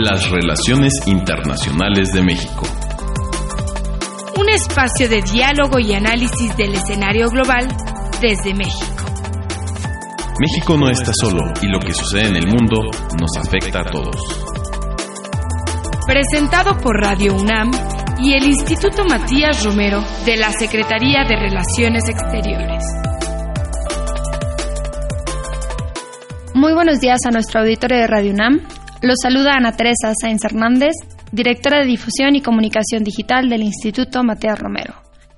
Las 0.00 0.30
relaciones 0.30 0.92
internacionales 1.06 2.10
de 2.14 2.22
México. 2.22 2.62
Un 4.38 4.48
espacio 4.48 5.08
de 5.08 5.22
diálogo 5.22 5.80
y 5.80 5.92
análisis 5.92 6.56
del 6.56 6.74
escenario 6.74 7.28
global 7.30 7.66
desde 8.20 8.54
México. 8.54 9.04
México 10.38 10.76
no 10.76 10.88
está 10.88 11.10
solo 11.20 11.52
y 11.60 11.66
lo 11.66 11.80
que 11.80 11.92
sucede 11.92 12.28
en 12.28 12.36
el 12.36 12.46
mundo 12.46 12.92
nos 13.20 13.44
afecta 13.44 13.80
a 13.80 13.90
todos. 13.90 14.14
Presentado 16.06 16.78
por 16.78 16.94
Radio 16.94 17.34
UNAM 17.34 17.72
y 18.20 18.34
el 18.34 18.44
Instituto 18.44 19.04
Matías 19.04 19.64
Romero 19.64 20.04
de 20.24 20.36
la 20.36 20.52
Secretaría 20.52 21.24
de 21.28 21.34
Relaciones 21.34 22.08
Exteriores. 22.08 22.84
Muy 26.54 26.72
buenos 26.72 27.00
días 27.00 27.18
a 27.26 27.32
nuestro 27.32 27.62
auditorio 27.62 27.98
de 27.98 28.06
Radio 28.06 28.32
UNAM. 28.32 28.77
Los 29.00 29.18
saluda 29.22 29.54
Ana 29.54 29.76
Teresa 29.76 30.12
Sáenz 30.20 30.44
Hernández, 30.44 30.92
directora 31.30 31.78
de 31.78 31.86
Difusión 31.86 32.34
y 32.34 32.40
Comunicación 32.40 33.04
Digital 33.04 33.48
del 33.48 33.62
Instituto 33.62 34.24
Matías 34.24 34.58
Romero. 34.58 34.94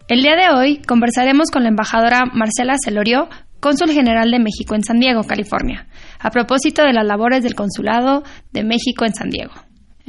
El 0.09 0.23
día 0.23 0.34
de 0.34 0.48
hoy 0.56 0.80
conversaremos 0.80 1.51
con 1.51 1.65
la 1.65 1.68
embajadora 1.68 2.24
Marcela 2.32 2.77
Celorio, 2.82 3.28
cónsul 3.60 3.91
general 3.91 4.30
de 4.30 4.38
México 4.38 4.74
en 4.74 4.82
San 4.82 4.98
Diego, 4.98 5.24
California, 5.24 5.87
a 6.18 6.30
propósito 6.30 6.82
de 6.84 6.95
las 6.95 7.04
labores 7.04 7.42
del 7.42 7.54
Consulado 7.54 8.23
de 8.51 8.65
México 8.65 9.04
en 9.04 9.12
San 9.12 9.28
Diego. 9.28 9.52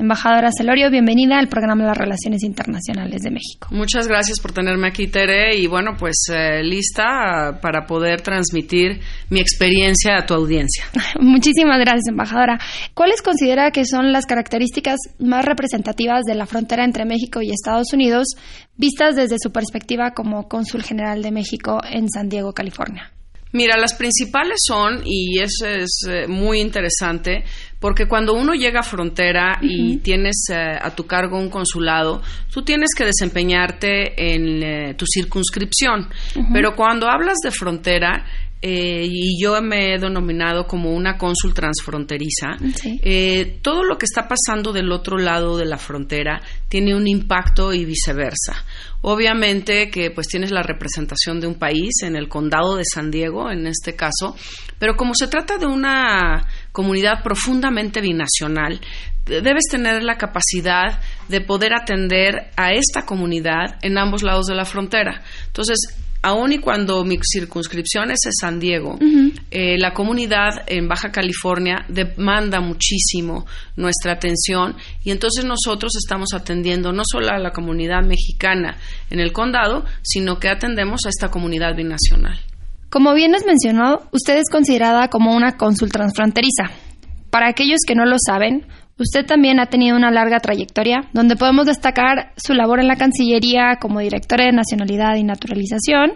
Embajadora 0.01 0.49
Celorio, 0.51 0.89
bienvenida 0.89 1.37
al 1.37 1.47
programa 1.47 1.83
de 1.83 1.89
las 1.89 1.97
Relaciones 1.97 2.41
Internacionales 2.41 3.21
de 3.21 3.29
México. 3.29 3.67
Muchas 3.69 4.07
gracias 4.07 4.39
por 4.39 4.51
tenerme 4.51 4.87
aquí, 4.87 5.05
Tere, 5.05 5.55
y 5.55 5.67
bueno, 5.67 5.91
pues 5.95 6.15
eh, 6.33 6.63
lista 6.63 7.59
para 7.61 7.85
poder 7.85 8.21
transmitir 8.21 8.99
mi 9.29 9.39
experiencia 9.39 10.17
a 10.17 10.25
tu 10.25 10.33
audiencia. 10.33 10.85
Muchísimas 11.19 11.77
gracias, 11.77 12.07
embajadora. 12.09 12.57
¿Cuáles 12.95 13.21
considera 13.21 13.69
que 13.69 13.85
son 13.85 14.11
las 14.11 14.25
características 14.25 14.97
más 15.19 15.45
representativas 15.45 16.23
de 16.23 16.33
la 16.33 16.47
frontera 16.47 16.83
entre 16.83 17.05
México 17.05 17.43
y 17.43 17.51
Estados 17.51 17.93
Unidos, 17.93 18.29
vistas 18.77 19.15
desde 19.15 19.35
su 19.39 19.51
perspectiva 19.51 20.15
como 20.15 20.47
cónsul 20.47 20.81
general 20.81 21.21
de 21.21 21.29
México 21.29 21.79
en 21.87 22.09
San 22.09 22.27
Diego, 22.27 22.53
California? 22.53 23.11
Mira, 23.53 23.77
las 23.77 23.93
principales 23.93 24.59
son, 24.65 25.01
y 25.05 25.39
eso 25.39 25.67
es 25.67 26.05
eh, 26.09 26.25
muy 26.27 26.61
interesante, 26.61 27.43
porque 27.81 28.05
cuando 28.07 28.35
uno 28.35 28.53
llega 28.53 28.81
a 28.81 28.83
frontera 28.83 29.57
y 29.59 29.97
tienes 29.97 30.35
eh, 30.53 30.77
a 30.79 30.91
tu 30.91 31.07
cargo 31.07 31.39
un 31.39 31.49
consulado, 31.49 32.21
tú 32.53 32.61
tienes 32.61 32.91
que 32.95 33.05
desempeñarte 33.05 34.33
en 34.33 34.63
eh, 34.63 34.93
tu 34.93 35.05
circunscripción. 35.11 36.07
Pero 36.53 36.75
cuando 36.75 37.09
hablas 37.09 37.37
de 37.43 37.49
frontera, 37.49 38.23
eh, 38.61 39.07
y 39.09 39.41
yo 39.41 39.59
me 39.61 39.95
he 39.95 39.99
denominado 39.99 40.67
como 40.67 40.93
una 40.93 41.17
cónsul 41.17 41.53
transfronteriza, 41.53 42.57
eh, 42.83 43.59
todo 43.63 43.83
lo 43.83 43.97
que 43.97 44.05
está 44.05 44.27
pasando 44.27 44.71
del 44.71 44.91
otro 44.91 45.17
lado 45.17 45.57
de 45.57 45.65
la 45.65 45.77
frontera 45.77 46.41
tiene 46.69 46.95
un 46.95 47.07
impacto 47.07 47.73
y 47.73 47.85
viceversa. 47.85 48.63
Obviamente 49.01 49.89
que 49.89 50.11
pues 50.11 50.27
tienes 50.27 50.51
la 50.51 50.61
representación 50.61 51.39
de 51.39 51.47
un 51.47 51.55
país 51.55 52.03
en 52.03 52.15
el 52.15 52.29
condado 52.29 52.75
de 52.75 52.83
San 52.85 53.09
Diego, 53.09 53.49
en 53.49 53.65
este 53.65 53.95
caso, 53.95 54.35
pero 54.77 54.95
como 54.95 55.15
se 55.15 55.27
trata 55.27 55.57
de 55.57 55.65
una 55.65 56.45
comunidad 56.71 57.23
profundamente 57.23 57.99
binacional, 57.99 58.79
debes 59.25 59.65
tener 59.69 60.03
la 60.03 60.17
capacidad 60.17 60.99
de 61.29 61.41
poder 61.41 61.73
atender 61.73 62.51
a 62.55 62.71
esta 62.73 63.05
comunidad 63.05 63.77
en 63.81 63.97
ambos 63.97 64.23
lados 64.23 64.45
de 64.47 64.55
la 64.55 64.65
frontera. 64.65 65.23
Entonces, 65.47 65.77
aun 66.21 66.53
y 66.53 66.59
cuando 66.59 67.03
mi 67.03 67.17
circunscripción 67.21 68.11
es 68.11 68.19
en 68.25 68.33
San 68.33 68.59
Diego, 68.59 68.97
eh, 69.49 69.77
la 69.77 69.93
comunidad 69.93 70.63
en 70.67 70.87
Baja 70.87 71.11
California 71.11 71.85
demanda 71.87 72.61
muchísimo 72.61 73.45
nuestra 73.75 74.13
atención 74.13 74.75
y 75.03 75.11
entonces 75.11 75.45
nosotros 75.45 75.93
estamos 75.97 76.33
atendiendo 76.33 76.91
no 76.91 77.03
solo 77.05 77.29
a 77.29 77.39
la 77.39 77.51
comunidad 77.51 78.03
mexicana 78.03 78.77
en 79.09 79.19
el 79.19 79.31
condado, 79.31 79.85
sino 80.03 80.39
que 80.39 80.49
atendemos 80.49 81.01
a 81.05 81.09
esta 81.09 81.29
comunidad 81.29 81.75
binacional. 81.75 82.39
Como 82.89 83.13
bien 83.13 83.31
nos 83.31 83.45
mencionó, 83.45 84.01
usted 84.11 84.37
es 84.37 84.49
considerada 84.51 85.07
como 85.07 85.35
una 85.35 85.55
cónsul 85.55 85.91
transfronteriza. 85.91 86.71
Para 87.29 87.47
aquellos 87.47 87.79
que 87.87 87.95
no 87.95 88.05
lo 88.05 88.17
saben, 88.23 88.67
Usted 89.01 89.25
también 89.25 89.59
ha 89.59 89.65
tenido 89.65 89.97
una 89.97 90.11
larga 90.11 90.39
trayectoria, 90.39 91.09
donde 91.11 91.35
podemos 91.35 91.65
destacar 91.65 92.33
su 92.37 92.53
labor 92.53 92.79
en 92.79 92.87
la 92.87 92.97
Cancillería 92.97 93.77
como 93.81 93.99
directora 93.99 94.45
de 94.45 94.51
Nacionalidad 94.51 95.15
y 95.15 95.23
Naturalización 95.23 96.13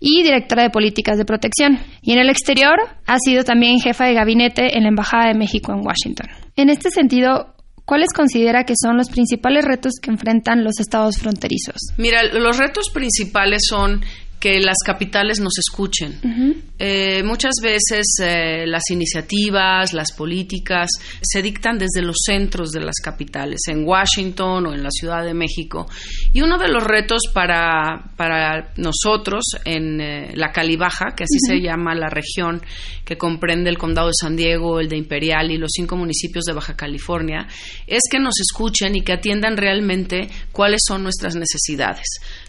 y 0.00 0.24
directora 0.24 0.64
de 0.64 0.70
Políticas 0.70 1.18
de 1.18 1.24
Protección. 1.24 1.78
Y 2.02 2.14
en 2.14 2.18
el 2.18 2.28
exterior 2.28 2.80
ha 3.06 3.18
sido 3.20 3.44
también 3.44 3.78
jefa 3.78 4.06
de 4.06 4.14
gabinete 4.14 4.76
en 4.76 4.82
la 4.82 4.88
Embajada 4.88 5.28
de 5.28 5.38
México 5.38 5.72
en 5.72 5.86
Washington. 5.86 6.26
En 6.56 6.68
este 6.68 6.90
sentido, 6.90 7.52
¿Cuáles 7.86 8.12
considera 8.12 8.64
que 8.64 8.74
son 8.76 8.96
los 8.96 9.10
principales 9.10 9.64
retos 9.64 9.92
que 10.02 10.10
enfrentan 10.10 10.64
los 10.64 10.80
estados 10.80 11.18
fronterizos? 11.18 11.76
Mira, 11.96 12.24
los 12.24 12.58
retos 12.58 12.90
principales 12.90 13.62
son 13.68 14.04
que 14.38 14.60
las 14.60 14.76
capitales 14.84 15.40
nos 15.40 15.58
escuchen. 15.58 16.20
Eh, 16.78 17.22
muchas 17.24 17.54
veces 17.62 18.06
eh, 18.22 18.66
las 18.66 18.90
iniciativas, 18.90 19.94
las 19.94 20.12
políticas 20.12 20.90
se 21.22 21.40
dictan 21.40 21.78
desde 21.78 22.02
los 22.02 22.16
centros 22.24 22.70
de 22.70 22.80
las 22.80 22.96
capitales, 23.02 23.60
en 23.68 23.86
Washington 23.86 24.66
o 24.66 24.74
en 24.74 24.82
la 24.82 24.90
Ciudad 24.90 25.24
de 25.24 25.32
México. 25.32 25.86
Y 26.34 26.42
uno 26.42 26.58
de 26.58 26.68
los 26.68 26.84
retos 26.84 27.22
para, 27.32 28.12
para 28.16 28.72
nosotros 28.76 29.44
en 29.64 30.00
eh, 30.00 30.32
la 30.34 30.52
Calibaja, 30.52 31.14
que 31.16 31.24
así 31.24 31.38
se 31.46 31.60
llama 31.60 31.94
la 31.94 32.08
región 32.08 32.60
que 33.04 33.16
comprende 33.16 33.70
el 33.70 33.78
condado 33.78 34.08
de 34.08 34.14
San 34.20 34.36
Diego, 34.36 34.80
el 34.80 34.88
de 34.88 34.98
Imperial 34.98 35.50
y 35.50 35.56
los 35.56 35.70
cinco 35.72 35.96
municipios 35.96 36.44
de 36.44 36.52
Baja 36.52 36.76
California, 36.76 37.46
es 37.86 38.02
que 38.10 38.18
nos 38.18 38.34
escuchen 38.40 38.96
y 38.96 39.00
que 39.00 39.14
atiendan 39.14 39.56
realmente 39.56 40.28
cuáles 40.52 40.82
son 40.86 41.02
nuestras 41.02 41.36
necesidades. 41.36 42.06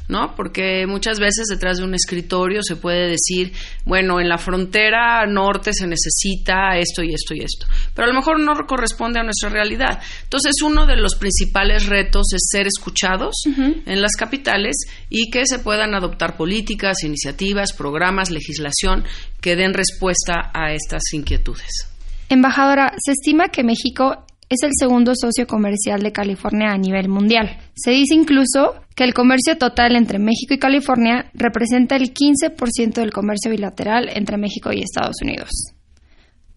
¿No? 0.08 0.36
Porque 0.36 0.86
muchas 0.88 1.20
veces 1.20 1.48
detrás 1.50 1.78
de 1.78 1.84
un 1.84 1.94
escritorio 1.94 2.62
se 2.64 2.76
puede 2.76 3.10
decir, 3.10 3.54
bueno, 3.86 4.20
en 4.20 4.30
la 4.30 4.38
frontera 4.38 5.26
norte 5.26 5.74
se 5.74 5.88
necesita 5.88 6.78
esto 6.78 7.04
y 7.04 7.14
esto 7.14 7.34
y 7.34 7.42
esto, 7.42 7.68
pero 7.94 8.06
a 8.06 8.10
lo 8.10 8.16
mejor 8.16 8.40
no 8.40 8.54
corresponde 8.66 9.20
a 9.20 9.24
nuestra 9.24 9.50
realidad. 9.50 10.02
Entonces, 10.24 10.54
uno 10.64 10.86
de 10.86 10.96
los 10.96 11.16
principales 11.16 11.88
retos 11.88 12.34
es 12.34 12.48
ser 12.50 12.68
escuchados 12.68 13.36
en 13.46 14.02
las 14.02 14.14
capitales 14.14 14.76
y 15.10 15.30
que 15.30 15.46
se 15.46 15.60
puedan 15.60 15.96
adoptar 15.96 16.38
políticas, 16.38 17.04
iniciativas, 17.04 17.74
programas, 17.74 18.32
legislación 18.32 19.04
que 19.42 19.56
den 19.56 19.74
respuesta 19.74 20.52
a 20.54 20.74
estas 20.74 21.02
inquietudes. 21.14 21.90
Embajadora, 22.30 22.94
se 22.98 23.12
estima 23.14 23.50
que 23.50 23.64
México 23.64 24.26
es 24.50 24.64
el 24.64 24.72
segundo 24.78 25.14
socio 25.16 25.46
comercial 25.48 26.02
de 26.02 26.12
California 26.12 26.72
a 26.72 26.78
nivel 26.78 27.10
mundial. 27.10 27.58
Se 27.76 27.92
dice 27.92 28.16
incluso 28.16 28.76
que 28.98 29.04
el 29.04 29.14
comercio 29.14 29.60
total 29.60 29.96
entre 29.96 30.18
México 30.18 30.56
y 30.56 30.58
California 30.58 31.30
representa 31.36 31.96
el 31.96 32.16
15% 32.16 32.96
del 32.96 33.12
comercio 33.12 33.52
bilateral 33.52 34.10
entre 34.12 34.38
México 34.38 34.74
y 34.74 34.82
Estados 34.82 35.18
Unidos. 35.22 35.52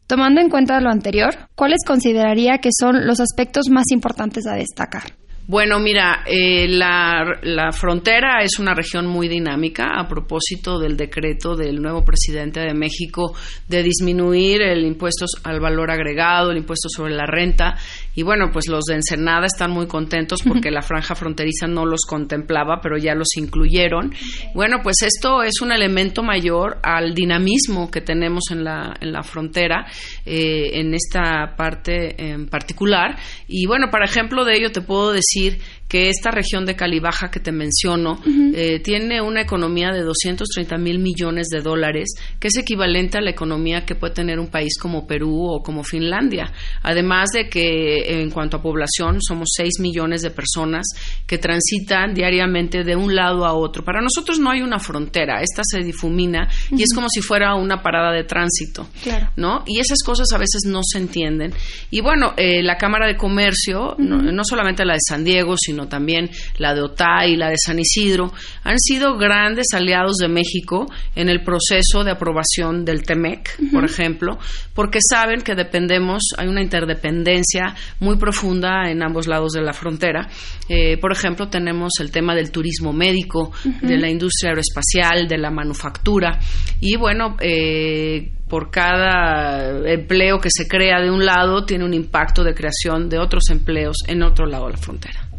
Tomando 0.06 0.40
en 0.40 0.48
cuenta 0.48 0.80
lo 0.80 0.88
anterior, 0.88 1.34
¿cuáles 1.54 1.80
consideraría 1.86 2.56
que 2.56 2.70
son 2.72 3.06
los 3.06 3.20
aspectos 3.20 3.68
más 3.68 3.84
importantes 3.90 4.46
a 4.46 4.54
destacar? 4.54 5.02
Bueno, 5.50 5.80
mira, 5.80 6.22
eh, 6.26 6.68
la, 6.68 7.24
la, 7.42 7.72
frontera 7.72 8.40
es 8.40 8.60
una 8.60 8.72
región 8.72 9.06
muy 9.08 9.26
dinámica 9.26 9.98
a 9.98 10.06
propósito 10.06 10.78
del 10.78 10.96
decreto 10.96 11.56
del 11.56 11.82
nuevo 11.82 12.04
presidente 12.04 12.60
de 12.60 12.72
México 12.72 13.34
de 13.66 13.82
disminuir 13.82 14.62
el 14.62 14.84
impuesto 14.84 15.26
al 15.42 15.58
valor 15.58 15.90
agregado, 15.90 16.52
el 16.52 16.58
impuesto 16.58 16.88
sobre 16.88 17.14
la 17.14 17.26
renta. 17.26 17.76
Y 18.20 18.22
bueno, 18.22 18.50
pues 18.52 18.68
los 18.68 18.84
de 18.84 18.96
Ensenada 18.96 19.46
están 19.46 19.70
muy 19.70 19.86
contentos 19.86 20.40
porque 20.46 20.70
la 20.70 20.82
franja 20.82 21.14
fronteriza 21.14 21.66
no 21.66 21.86
los 21.86 22.00
contemplaba, 22.06 22.78
pero 22.82 22.98
ya 22.98 23.14
los 23.14 23.28
incluyeron. 23.38 24.12
Bueno, 24.54 24.80
pues 24.82 24.96
esto 25.00 25.42
es 25.42 25.62
un 25.62 25.72
elemento 25.72 26.22
mayor 26.22 26.80
al 26.82 27.14
dinamismo 27.14 27.90
que 27.90 28.02
tenemos 28.02 28.42
en 28.50 28.62
la, 28.62 28.94
en 29.00 29.12
la 29.12 29.22
frontera, 29.22 29.86
eh, 30.26 30.80
en 30.80 30.92
esta 30.92 31.56
parte 31.56 32.14
en 32.22 32.46
particular. 32.46 33.16
Y 33.48 33.64
bueno, 33.64 33.86
para 33.90 34.04
ejemplo 34.04 34.44
de 34.44 34.54
ello 34.54 34.70
te 34.70 34.82
puedo 34.82 35.12
decir 35.12 35.58
que 35.90 36.08
esta 36.08 36.30
región 36.30 36.64
de 36.64 36.76
Calibaja 36.76 37.32
que 37.32 37.40
te 37.40 37.50
menciono 37.50 38.20
eh, 38.54 38.78
tiene 38.78 39.20
una 39.20 39.40
economía 39.40 39.90
de 39.90 40.02
230 40.02 40.78
mil 40.78 41.00
millones 41.00 41.48
de 41.48 41.62
dólares, 41.62 42.10
que 42.38 42.46
es 42.46 42.56
equivalente 42.56 43.18
a 43.18 43.20
la 43.20 43.30
economía 43.30 43.84
que 43.84 43.96
puede 43.96 44.14
tener 44.14 44.38
un 44.38 44.46
país 44.46 44.78
como 44.80 45.04
Perú 45.04 45.48
o 45.50 45.62
como 45.64 45.82
Finlandia. 45.82 46.52
Además 46.84 47.30
de 47.34 47.48
que 47.48 48.22
en 48.22 48.30
cuanto 48.30 48.58
a 48.58 48.62
población 48.62 49.18
somos 49.20 49.48
6 49.56 49.80
millones 49.80 50.22
de 50.22 50.30
personas 50.30 50.86
que 51.26 51.38
transitan 51.38 52.14
diariamente 52.14 52.84
de 52.84 52.94
un 52.94 53.16
lado 53.16 53.44
a 53.44 53.52
otro. 53.52 53.84
Para 53.84 54.00
nosotros 54.00 54.38
no 54.38 54.48
hay 54.48 54.62
una 54.62 54.78
frontera, 54.78 55.42
esta 55.42 55.62
se 55.64 55.80
difumina 55.80 56.48
y 56.70 56.84
es 56.84 56.94
como 56.94 57.08
si 57.08 57.20
fuera 57.20 57.56
una 57.56 57.82
parada 57.82 58.12
de 58.12 58.22
tránsito, 58.22 58.86
¿no? 59.34 59.64
Y 59.66 59.80
esas 59.80 60.04
cosas 60.04 60.28
a 60.32 60.38
veces 60.38 60.62
no 60.66 60.82
se 60.84 60.98
entienden. 60.98 61.52
Y 61.90 62.00
bueno, 62.00 62.34
eh, 62.36 62.62
la 62.62 62.76
Cámara 62.76 63.08
de 63.08 63.16
Comercio, 63.16 63.96
no, 63.98 64.18
no 64.18 64.44
solamente 64.44 64.84
la 64.84 64.92
de 64.92 65.00
San 65.04 65.24
Diego, 65.24 65.56
sino 65.56 65.79
también 65.88 66.30
la 66.58 66.74
de 66.74 66.82
Otay 66.82 67.32
y 67.32 67.36
la 67.36 67.48
de 67.48 67.56
San 67.58 67.78
Isidro, 67.78 68.32
han 68.62 68.78
sido 68.78 69.16
grandes 69.16 69.68
aliados 69.74 70.16
de 70.16 70.28
México 70.28 70.86
en 71.14 71.28
el 71.28 71.42
proceso 71.42 72.04
de 72.04 72.10
aprobación 72.10 72.84
del 72.84 73.02
TEMEC, 73.02 73.72
por 73.72 73.84
ejemplo, 73.84 74.38
porque 74.74 74.98
saben 75.08 75.42
que 75.42 75.54
dependemos, 75.54 76.22
hay 76.36 76.48
una 76.48 76.62
interdependencia 76.62 77.74
muy 78.00 78.16
profunda 78.16 78.90
en 78.90 79.02
ambos 79.02 79.26
lados 79.26 79.52
de 79.52 79.62
la 79.62 79.72
frontera. 79.72 80.28
Eh, 80.68 80.98
por 80.98 81.12
ejemplo, 81.12 81.48
tenemos 81.48 81.92
el 82.00 82.10
tema 82.10 82.34
del 82.34 82.50
turismo 82.50 82.92
médico, 82.92 83.52
de 83.82 83.96
la 83.96 84.08
industria 84.08 84.50
aeroespacial, 84.50 85.26
de 85.28 85.38
la 85.38 85.50
manufactura, 85.50 86.38
y 86.80 86.96
bueno, 86.96 87.36
eh, 87.40 88.32
por 88.48 88.70
cada 88.70 89.88
empleo 89.88 90.38
que 90.38 90.48
se 90.50 90.66
crea 90.66 91.00
de 91.00 91.10
un 91.10 91.24
lado, 91.24 91.64
tiene 91.64 91.84
un 91.84 91.94
impacto 91.94 92.42
de 92.42 92.52
creación 92.52 93.08
de 93.08 93.18
otros 93.18 93.44
empleos 93.50 93.98
en 94.08 94.22
otro 94.22 94.44
lado 94.44 94.66
de 94.66 94.72
la 94.72 94.78
frontera. 94.78 95.29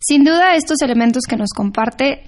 Sin 0.00 0.24
duda, 0.24 0.54
estos 0.54 0.80
elementos 0.82 1.22
que 1.28 1.36
nos 1.36 1.50
comparte 1.54 2.24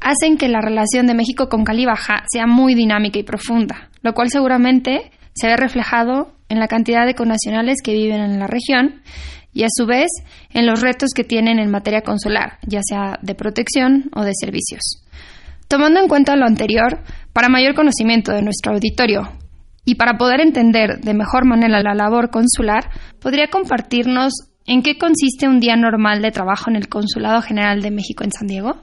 hacen 0.00 0.36
que 0.36 0.48
la 0.48 0.60
relación 0.60 1.06
de 1.06 1.14
México 1.14 1.48
con 1.48 1.64
Cali 1.64 1.86
Baja 1.86 2.24
sea 2.30 2.46
muy 2.46 2.74
dinámica 2.74 3.18
y 3.18 3.22
profunda, 3.22 3.90
lo 4.02 4.12
cual 4.14 4.30
seguramente 4.30 5.12
se 5.34 5.46
ve 5.46 5.56
reflejado 5.56 6.32
en 6.48 6.58
la 6.58 6.68
cantidad 6.68 7.06
de 7.06 7.14
connacionales 7.14 7.78
que 7.82 7.92
viven 7.92 8.20
en 8.20 8.38
la 8.38 8.46
región 8.46 9.02
y 9.52 9.62
a 9.62 9.68
su 9.70 9.86
vez 9.86 10.08
en 10.50 10.66
los 10.66 10.80
retos 10.80 11.10
que 11.14 11.24
tienen 11.24 11.58
en 11.58 11.70
materia 11.70 12.02
consular, 12.02 12.58
ya 12.66 12.80
sea 12.82 13.18
de 13.22 13.34
protección 13.34 14.10
o 14.14 14.24
de 14.24 14.32
servicios. 14.34 15.04
Tomando 15.68 16.00
en 16.00 16.08
cuenta 16.08 16.36
lo 16.36 16.44
anterior, 16.44 16.98
para 17.32 17.48
mayor 17.48 17.74
conocimiento 17.74 18.32
de 18.32 18.42
nuestro 18.42 18.74
auditorio 18.74 19.32
y 19.84 19.94
para 19.94 20.18
poder 20.18 20.40
entender 20.40 21.00
de 21.00 21.14
mejor 21.14 21.46
manera 21.46 21.82
la 21.82 21.94
labor 21.94 22.30
consular, 22.30 22.90
¿podría 23.20 23.48
compartirnos 23.48 24.32
en 24.66 24.82
qué 24.82 24.96
consiste 24.98 25.48
un 25.48 25.60
día 25.60 25.76
normal 25.76 26.22
de 26.22 26.30
trabajo 26.30 26.70
en 26.70 26.76
el 26.76 26.88
Consulado 26.88 27.42
General 27.42 27.82
de 27.82 27.90
México 27.90 28.24
en 28.24 28.32
San 28.32 28.46
Diego? 28.46 28.76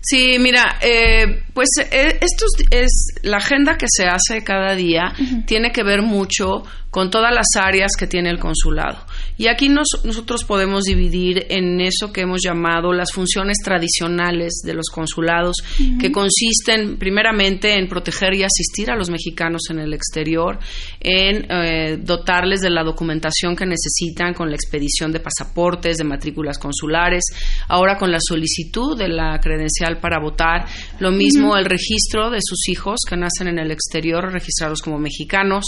Sí, 0.00 0.36
mira, 0.38 0.78
eh, 0.80 1.42
pues 1.52 1.68
eh, 1.90 2.18
esto 2.20 2.46
es 2.70 3.14
la 3.22 3.38
agenda 3.38 3.76
que 3.76 3.86
se 3.88 4.06
hace 4.06 4.44
cada 4.44 4.74
día, 4.74 5.12
tiene 5.46 5.72
que 5.72 5.82
ver 5.82 6.02
mucho 6.02 6.62
con 6.90 7.10
todas 7.10 7.34
las 7.34 7.46
áreas 7.56 7.92
que 7.98 8.06
tiene 8.06 8.30
el 8.30 8.38
consulado. 8.38 9.04
Y 9.36 9.46
aquí 9.46 9.68
nosotros 9.68 10.44
podemos 10.44 10.84
dividir 10.84 11.46
en 11.48 11.80
eso 11.80 12.12
que 12.12 12.22
hemos 12.22 12.42
llamado 12.42 12.92
las 12.92 13.12
funciones 13.12 13.58
tradicionales 13.62 14.62
de 14.64 14.74
los 14.74 14.88
consulados, 14.88 15.56
que 16.00 16.10
consisten 16.10 16.96
primeramente 16.98 17.78
en 17.78 17.88
proteger 17.88 18.34
y 18.34 18.42
asistir 18.42 18.90
a 18.90 18.96
los 18.96 19.10
mexicanos 19.10 19.62
en 19.70 19.78
el 19.78 19.94
exterior, 19.94 20.58
en 21.00 21.46
eh, 21.50 21.98
dotarles 22.00 22.60
de 22.60 22.70
la 22.70 22.82
documentación 22.82 23.54
que 23.54 23.66
necesitan 23.66 24.34
con 24.34 24.48
la 24.48 24.56
expedición 24.56 25.12
de 25.12 25.20
pasaportes, 25.20 25.98
de 25.98 26.04
matrículas 26.04 26.58
consulares, 26.58 27.24
ahora 27.68 27.96
con 27.96 28.10
la 28.10 28.18
solicitud 28.20 28.96
de 28.96 29.08
la 29.08 29.38
credencial 29.40 29.98
para 29.98 30.20
votar, 30.20 30.66
lo 31.00 31.10
mismo 31.10 31.56
el 31.56 31.64
registro 31.64 32.30
de 32.30 32.40
sus 32.42 32.68
hijos 32.68 33.00
que 33.08 33.16
nacen 33.16 33.48
en 33.48 33.58
el 33.58 33.70
exterior, 33.70 34.32
registrados 34.32 34.82
como 34.82 34.98
mexicanos, 34.98 35.64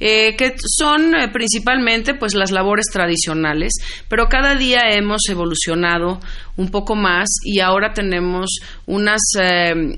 eh, 0.00 0.34
que 0.36 0.54
son 0.58 1.14
eh, 1.14 1.28
principalmente 1.32 2.14
pues 2.14 2.34
las 2.34 2.50
labores 2.50 2.86
tradicionales, 2.92 3.72
pero 4.08 4.28
cada 4.28 4.54
día 4.54 4.82
hemos 4.90 5.22
evolucionado 5.28 6.20
un 6.56 6.70
poco 6.70 6.94
más 6.94 7.28
y 7.44 7.60
ahora 7.60 7.92
tenemos 7.92 8.60
unas 8.86 9.20
eh, 9.40 9.96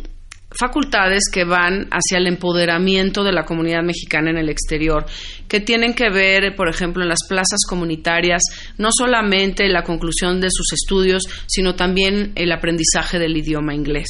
facultades 0.58 1.24
que 1.32 1.44
van 1.44 1.88
hacia 1.90 2.18
el 2.18 2.26
empoderamiento 2.26 3.24
de 3.24 3.32
la 3.32 3.44
comunidad 3.44 3.82
mexicana 3.82 4.30
en 4.30 4.38
el 4.38 4.48
exterior, 4.48 5.06
que 5.48 5.60
tienen 5.60 5.94
que 5.94 6.10
ver, 6.10 6.54
por 6.56 6.68
ejemplo, 6.68 7.02
en 7.02 7.08
las 7.08 7.20
plazas 7.28 7.60
comunitarias, 7.68 8.42
no 8.78 8.90
solamente 8.92 9.68
la 9.68 9.82
conclusión 9.82 10.40
de 10.40 10.48
sus 10.50 10.72
estudios, 10.72 11.24
sino 11.46 11.74
también 11.74 12.32
el 12.34 12.52
aprendizaje 12.52 13.18
del 13.18 13.36
idioma 13.36 13.74
inglés. 13.74 14.08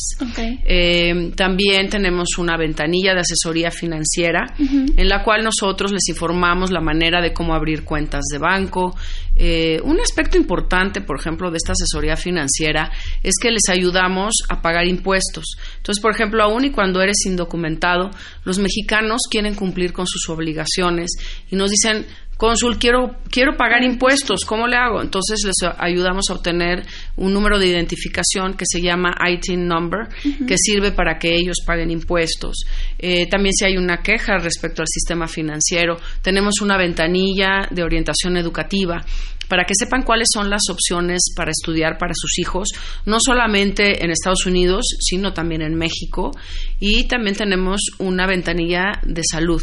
Eh, 0.67 1.32
también 1.37 1.88
tenemos 1.88 2.38
una 2.38 2.56
ventanilla 2.56 3.14
de 3.14 3.20
asesoría 3.20 3.70
financiera 3.70 4.47
en 4.58 5.08
la 5.08 5.23
cual 5.23 5.44
nosotros 5.44 5.93
les 5.93 6.08
informamos 6.08 6.70
la 6.70 6.81
manera 6.81 7.20
de 7.20 7.32
cómo 7.32 7.55
abrir 7.55 7.85
cuentas 7.85 8.25
de 8.31 8.38
banco. 8.38 8.97
Eh, 9.37 9.81
un 9.82 9.99
aspecto 10.00 10.37
importante, 10.37 11.00
por 11.00 11.19
ejemplo, 11.19 11.50
de 11.50 11.56
esta 11.56 11.73
asesoría 11.73 12.17
financiera 12.17 12.90
es 13.23 13.35
que 13.40 13.50
les 13.50 13.69
ayudamos 13.69 14.35
a 14.49 14.62
pagar 14.62 14.87
impuestos. 14.87 15.56
Entonces, 15.76 16.00
por 16.00 16.12
ejemplo, 16.12 16.34
aún 16.43 16.65
y 16.65 16.71
cuando 16.71 17.01
eres 17.01 17.25
indocumentado, 17.27 18.11
los 18.45 18.59
mexicanos 18.59 19.23
quieren 19.31 19.55
cumplir 19.55 19.93
con 19.93 20.07
sus 20.07 20.29
obligaciones 20.29 21.13
y 21.51 21.57
nos 21.57 21.71
dicen, 21.71 22.07
Cónsul, 22.37 22.79
quiero, 22.79 23.17
quiero 23.31 23.57
pagar 23.57 23.85
impuestos, 23.85 24.45
¿cómo 24.45 24.67
le 24.67 24.77
hago? 24.77 25.01
Entonces 25.01 25.39
les 25.45 25.55
ayudamos 25.79 26.25
a 26.29 26.35
obtener 26.35 26.85
un 27.17 27.33
número 27.33 27.61
de 27.61 27.69
identificación 27.69 28.55
que 28.55 28.65
se 28.69 28.81
llama 28.81 29.15
ITIN 29.25 29.69
number, 29.69 30.09
que 30.47 30.59
sirve 30.59 30.91
para 30.91 31.17
que 31.17 31.37
ellos 31.37 31.59
paguen 31.65 31.93
impuestos. 31.93 32.65
Eh, 32.99 33.29
también 33.29 33.53
si 33.53 33.65
hay 33.65 33.77
una 33.77 34.03
queja 34.03 34.39
respecto 34.39 34.83
al 34.83 34.89
sistema 34.89 35.29
financiero, 35.29 35.97
tenemos 36.23 36.61
una 36.61 36.77
ventanilla 36.77 37.69
de 37.71 37.85
orientación 37.85 38.37
educativa 38.37 39.01
para 39.49 39.64
que 39.64 39.75
sepan 39.79 40.02
cuáles 40.02 40.29
son 40.32 40.50
las 40.50 40.62
opciones 40.70 41.32
para 41.37 41.50
estudiar 41.50 41.99
para 41.99 42.12
sus 42.14 42.38
hijos, 42.38 42.69
no 43.06 43.19
solamente 43.20 44.05
en 44.05 44.11
Estados 44.11 44.46
Unidos, 44.46 44.85
sino 45.00 45.32
también 45.32 45.62
en 45.62 45.75
México. 45.75 46.32
Y 46.81 47.05
también 47.05 47.37
tenemos 47.37 47.81
una 47.99 48.26
ventanilla 48.26 49.00
de 49.02 49.23
salud. 49.31 49.62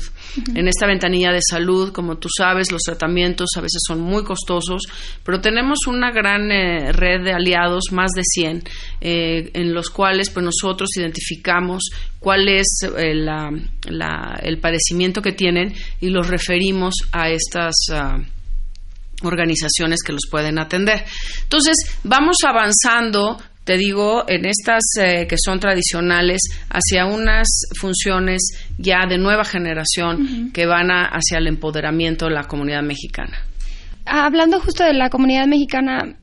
En 0.56 0.68
esta 0.68 0.88
ventanilla 0.88 1.32
de 1.32 1.42
salud, 1.48 1.92
como 1.92 2.18
tú 2.18 2.30
sabes, 2.36 2.72
los 2.72 2.82
tratamientos 2.82 3.50
a 3.58 3.62
veces 3.62 3.82
son 3.86 4.02
muy 4.02 4.24
costosos, 4.24 4.84
pero 5.24 5.42
tenemos 5.42 5.80
una 5.88 6.12
gran 6.12 6.52
eh, 6.52 6.92
red 6.92 7.24
de 7.24 7.34
aliados, 7.34 7.92
más 7.92 8.12
de 8.12 8.24
100, 8.24 8.64
eh, 9.02 9.52
en 9.54 9.74
los 9.74 9.90
cuales 9.90 10.30
pues, 10.30 10.46
nosotros 10.46 10.90
identificamos 10.98 11.90
cuál 12.20 12.48
es 12.48 12.68
eh, 12.98 13.14
el 14.44 14.58
padecimiento 14.60 15.22
que 15.22 15.32
tienen 15.34 15.74
y 16.00 16.10
los 16.10 16.28
referimos 16.28 16.94
a 17.12 17.30
estas 17.30 17.76
ah, 17.92 18.20
organizaciones 19.24 20.02
que 20.04 20.14
los 20.14 20.28
pueden 20.30 20.60
atender. 20.60 21.06
Entonces, 21.44 21.76
vamos 22.04 22.38
avanzando 22.46 23.38
te 23.64 23.78
digo, 23.78 24.26
en 24.28 24.46
estas 24.46 24.82
eh, 25.00 25.28
que 25.28 25.36
son 25.38 25.60
tradicionales, 25.60 26.42
hacia 26.70 27.06
unas 27.06 27.48
funciones 27.80 28.42
ya 28.78 29.06
de 29.08 29.18
nueva 29.18 29.46
generación 29.46 30.52
que 30.52 30.66
van 30.66 30.90
hacia 30.90 31.38
el 31.38 31.48
empoderamiento 31.48 32.26
de 32.26 32.32
la 32.32 32.44
comunidad 32.46 32.82
mexicana. 32.82 33.38
Hablando 34.06 34.60
justo 34.60 34.84
de 34.84 34.94
la 34.94 35.10
comunidad 35.10 35.46
mexicana, 35.46 36.16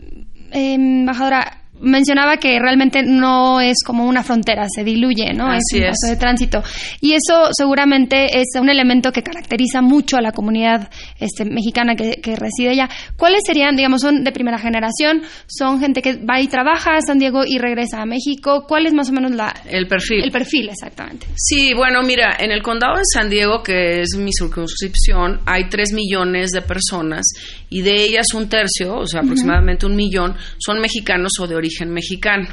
eh, 0.51 0.75
embajadora, 0.75 1.58
mencionaba 1.81 2.37
que 2.37 2.59
realmente 2.59 3.03
no 3.03 3.61
es 3.61 3.79
como 3.85 4.07
una 4.07 4.23
frontera, 4.23 4.67
se 4.75 4.85
diluye, 4.85 5.33
¿no? 5.35 5.53
es 5.53 5.65
un 5.73 5.81
paso 5.81 6.07
de 6.09 6.17
tránsito. 6.17 6.63
Y 7.01 7.13
eso 7.13 7.49
seguramente 7.53 8.41
es 8.41 8.49
un 8.61 8.69
elemento 8.69 9.13
que 9.13 9.23
caracteriza 9.23 9.83
mucho 9.83 10.17
a 10.17 10.21
la 10.21 10.33
comunidad 10.33 10.91
este, 11.19 11.45
mexicana 11.45 11.95
que, 11.95 12.37
reside 12.37 12.71
allá. 12.71 12.89
¿Cuáles 13.17 13.41
serían, 13.47 13.75
digamos, 13.75 14.03
son 14.03 14.23
de 14.23 14.33
primera 14.33 14.59
generación? 14.59 15.23
¿Son 15.47 15.81
gente 15.81 16.03
que 16.03 16.17
va 16.17 16.41
y 16.41 16.47
trabaja 16.47 16.97
a 16.97 17.01
San 17.01 17.19
Diego 17.19 17.45
y 17.45 17.59
regresa 17.59 18.03
a 18.03 18.07
México? 18.07 18.65
¿Cuál 18.69 18.87
es 18.87 18.93
más 18.93 19.09
o 19.09 19.13
menos 19.13 19.33
la... 19.33 19.55
El 19.69 19.89
perfil. 19.89 20.23
El 20.23 20.31
perfil, 20.31 20.69
exactamente. 20.69 21.27
Sí, 21.37 21.73
bueno, 21.75 22.03
mira, 22.03 22.37
en 22.39 22.53
el 22.53 22.63
condado 22.63 22.97
de 22.97 23.05
San 23.13 23.31
Diego, 23.31 23.63
que 23.63 24.01
es 24.01 24.17
mi 24.17 24.33
circunscripción, 24.33 25.41
hay 25.47 25.69
tres 25.69 25.93
millones 25.93 26.51
de 26.51 26.63
personas 26.63 27.27
y 27.71 27.83
de 27.83 28.03
ellas 28.03 28.27
un 28.35 28.49
tercio, 28.49 28.97
o 28.97 29.07
sea, 29.07 29.21
aproximadamente 29.21 29.87
un 29.87 29.95
millón, 29.95 30.35
son 30.59 30.81
mexicanos 30.81 31.33
o 31.41 31.47
de 31.47 31.55
origen 31.55 31.91
mexicano. 31.91 32.49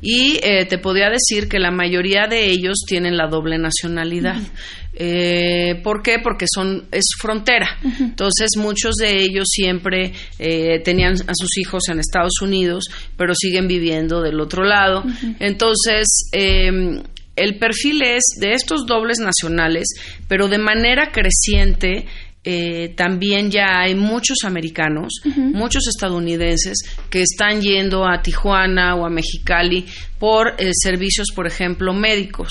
Y 0.00 0.38
eh, 0.42 0.66
te 0.66 0.78
podría 0.78 1.10
decir 1.10 1.48
que 1.48 1.58
la 1.58 1.70
mayoría 1.70 2.26
de 2.28 2.50
ellos 2.50 2.78
tienen 2.86 3.16
la 3.16 3.28
doble 3.28 3.58
nacionalidad. 3.58 4.40
Eh, 5.00 5.80
¿Por 5.84 6.02
qué? 6.02 6.16
Porque 6.22 6.46
son 6.52 6.88
es 6.90 7.04
frontera. 7.20 7.78
Entonces 8.00 8.50
muchos 8.56 8.96
de 8.96 9.22
ellos 9.22 9.46
siempre 9.48 10.12
eh, 10.40 10.80
tenían 10.82 11.12
a 11.12 11.34
sus 11.34 11.56
hijos 11.58 11.88
en 11.88 12.00
Estados 12.00 12.42
Unidos, 12.42 12.86
pero 13.16 13.32
siguen 13.34 13.68
viviendo 13.68 14.20
del 14.20 14.40
otro 14.40 14.64
lado. 14.64 15.04
Entonces 15.38 16.28
em, 16.32 17.00
el 17.36 17.58
perfil 17.58 18.02
es 18.02 18.22
de 18.40 18.52
estos 18.52 18.86
dobles 18.86 19.18
nacionales, 19.20 19.86
pero 20.26 20.48
de 20.48 20.58
manera 20.58 21.12
creciente 21.12 22.06
eh, 22.50 22.94
también 22.96 23.50
ya 23.50 23.80
hay 23.80 23.94
muchos 23.94 24.38
americanos, 24.44 25.20
muchos 25.36 25.86
estadounidenses 25.86 26.78
que 27.10 27.20
están 27.20 27.60
yendo 27.60 28.08
a 28.08 28.22
Tijuana 28.22 28.94
o 28.94 29.04
a 29.04 29.10
Mexicali 29.10 29.84
por 30.18 30.54
eh, 30.56 30.70
servicios, 30.72 31.28
por 31.34 31.46
ejemplo, 31.46 31.92
médicos. 31.92 32.48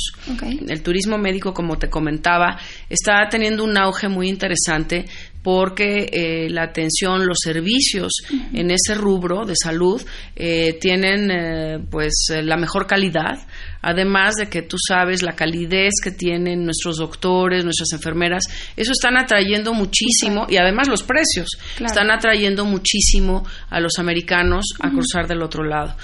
El 0.68 0.84
turismo 0.84 1.18
médico, 1.18 1.52
como 1.52 1.80
te 1.80 1.90
comentaba, 1.90 2.60
está 2.88 3.28
teniendo 3.28 3.64
un 3.64 3.76
auge 3.76 4.08
muy 4.08 4.30
interesante 4.30 5.06
porque 5.48 6.10
eh, 6.12 6.50
la 6.50 6.64
atención, 6.64 7.26
los 7.26 7.38
servicios 7.42 8.12
en 8.54 8.70
ese 8.70 8.96
rubro 8.96 9.46
de 9.46 9.54
salud 9.56 10.06
eh, 10.36 10.74
tienen 10.74 11.32
eh, 11.32 11.80
pues 11.90 12.34
la 12.44 12.58
mejor 12.58 12.86
calidad, 12.86 13.48
además 13.82 14.36
de 14.36 14.50
que 14.50 14.64
tú 14.64 14.76
sabes 14.78 15.24
la 15.24 15.38
calidez 15.38 15.94
que 16.04 16.12
tienen 16.12 16.66
nuestros 16.66 16.98
doctores, 16.98 17.64
nuestras 17.64 17.94
enfermeras, 17.94 18.44
eso 18.76 18.92
están 18.92 19.16
atrayendo 19.16 19.74
muchísimo 19.74 20.48
y 20.50 20.58
además 20.58 20.90
los 20.90 21.04
precios 21.04 21.48
están 21.80 22.12
atrayendo 22.12 22.66
muchísimo 22.66 23.48
a 23.70 23.80
los 23.80 24.00
americanos 24.00 24.74
a 24.82 24.90
cruzar 24.90 25.30
del 25.30 25.44
otro 25.44 25.64
lado. 25.64 25.96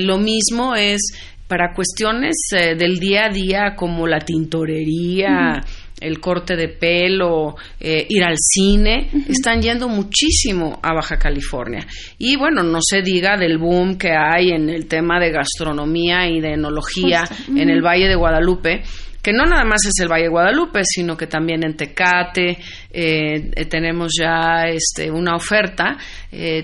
lo 0.00 0.18
mismo 0.18 0.74
es 0.74 1.00
para 1.46 1.74
cuestiones 1.74 2.34
del 2.50 2.98
día 2.98 3.26
a 3.26 3.28
día 3.28 3.76
como 3.76 4.08
la 4.08 4.18
tintorería, 4.18 5.62
el 6.04 6.20
corte 6.20 6.54
de 6.56 6.68
pelo, 6.68 7.56
eh, 7.80 8.06
ir 8.08 8.22
al 8.22 8.36
cine, 8.36 9.10
están 9.28 9.62
yendo 9.62 9.88
muchísimo 9.88 10.78
a 10.82 10.92
Baja 10.92 11.16
California. 11.16 11.86
Y 12.18 12.36
bueno, 12.36 12.62
no 12.62 12.78
se 12.82 13.00
diga 13.02 13.36
del 13.36 13.58
boom 13.58 13.96
que 13.96 14.12
hay 14.12 14.50
en 14.50 14.68
el 14.68 14.86
tema 14.86 15.18
de 15.18 15.30
gastronomía 15.30 16.28
y 16.28 16.40
de 16.40 16.52
enología 16.52 17.24
en 17.48 17.70
el 17.70 17.82
Valle 17.82 18.08
de 18.08 18.16
Guadalupe 18.16 18.82
que 19.22 19.32
no 19.32 19.46
nada 19.46 19.64
más 19.64 19.80
es 19.86 20.02
el 20.02 20.08
Valle 20.12 20.24
de 20.24 20.28
Guadalupe, 20.28 20.82
sino 20.84 21.16
que 21.16 21.26
también 21.26 21.64
en 21.64 21.74
Tecate 21.74 22.50
eh, 22.50 22.58
eh, 22.92 23.64
tenemos 23.64 24.12
ya 24.20 24.64
este, 24.68 25.10
una 25.10 25.34
oferta 25.34 25.96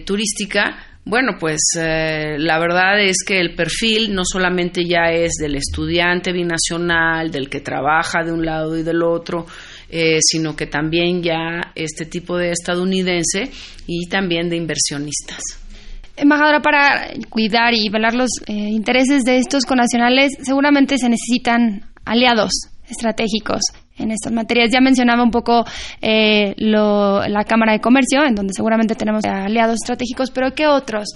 turística 0.05 0.90
bueno, 1.05 1.33
pues 1.41 1.61
eh, 1.79 2.37
la 2.39 2.59
verdad 2.59 3.01
es 3.01 3.25
que 3.27 3.41
el 3.41 3.55
perfil 3.55 4.15
no 4.15 4.23
solamente 4.25 4.85
ya 4.85 5.11
es 5.11 5.33
del 5.41 5.57
estudiante 5.57 6.33
binacional, 6.33 7.31
del 7.31 7.49
que 7.49 7.61
trabaja 7.61 8.23
de 8.23 8.33
un 8.33 8.45
lado 8.45 8.77
y 8.77 8.83
del 8.83 9.03
otro, 9.03 9.47
eh, 9.89 10.19
sino 10.21 10.55
que 10.55 10.67
también 10.67 11.23
ya 11.23 11.73
este 11.75 12.05
tipo 12.05 12.37
de 12.37 12.51
estadounidense 12.51 13.51
y 13.87 14.09
también 14.09 14.49
de 14.51 14.57
inversionistas. 14.57 15.41
Embajadora, 16.17 16.61
para 16.61 17.09
cuidar 17.31 17.73
y 17.73 17.89
velar 17.89 18.15
los 18.15 18.31
eh, 18.47 18.53
intereses 18.53 19.25
de 19.25 19.39
estos 19.39 19.65
conacionales, 19.65 20.33
seguramente 20.43 20.99
se 20.99 21.09
necesitan 21.09 21.87
aliados 22.05 22.53
estratégicos 22.89 23.63
en 24.01 24.11
estas 24.11 24.33
materias. 24.33 24.71
Ya 24.73 24.81
mencionaba 24.81 25.23
un 25.23 25.31
poco 25.31 25.65
eh, 26.01 26.55
la 26.57 27.45
Cámara 27.47 27.73
de 27.73 27.81
Comercio, 27.81 28.25
en 28.25 28.35
donde 28.35 28.53
seguramente 28.55 28.95
tenemos 28.95 29.25
aliados 29.25 29.77
estratégicos, 29.83 30.31
pero 30.31 30.55
¿qué 30.55 30.67
otros 30.67 31.09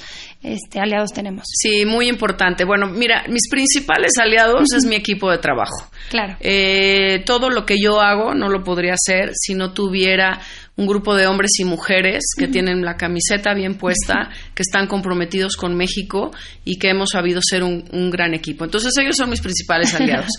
este, 0.43 0.81
aliados 0.81 1.11
tenemos? 1.13 1.45
Sí, 1.47 1.85
muy 1.85 2.09
importante. 2.09 2.65
Bueno, 2.65 2.87
mira, 2.89 3.25
mis 3.29 3.49
principales 3.51 4.13
aliados 4.21 4.73
es 4.75 4.85
mi 4.85 4.97
equipo 4.97 5.31
de 5.31 5.39
trabajo. 5.39 5.91
Claro. 6.11 6.37
Eh, 6.41 7.23
todo 7.25 7.51
lo 7.51 7.65
que 7.65 7.77
yo 7.83 8.01
hago 8.01 8.35
no 8.35 8.49
lo 8.49 8.63
podría 8.63 8.95
hacer 8.95 9.31
si 9.35 9.55
no 9.55 9.73
tuviera 9.73 10.41
un 10.77 10.87
grupo 10.87 11.15
de 11.15 11.29
hombres 11.29 11.53
y 11.59 11.65
mujeres 11.65 12.25
que 12.37 12.49
tienen 12.49 12.85
la 12.85 12.97
camiseta 12.97 13.55
bien 13.55 13.77
puesta, 13.77 14.31
que 14.55 14.63
están 14.63 14.89
comprometidos 14.89 15.57
con 15.57 15.77
México 15.77 16.33
y 16.65 16.79
que 16.79 16.91
hemos 16.91 17.11
sabido 17.11 17.41
ser 17.49 17.63
un, 17.63 18.11
gran 18.11 18.35
equipo. 18.35 18.65
Entonces 18.65 18.93
ellos 19.01 19.15
son 19.17 19.31
mis 19.31 19.41
principales 19.41 19.95
aliados. 20.01 20.31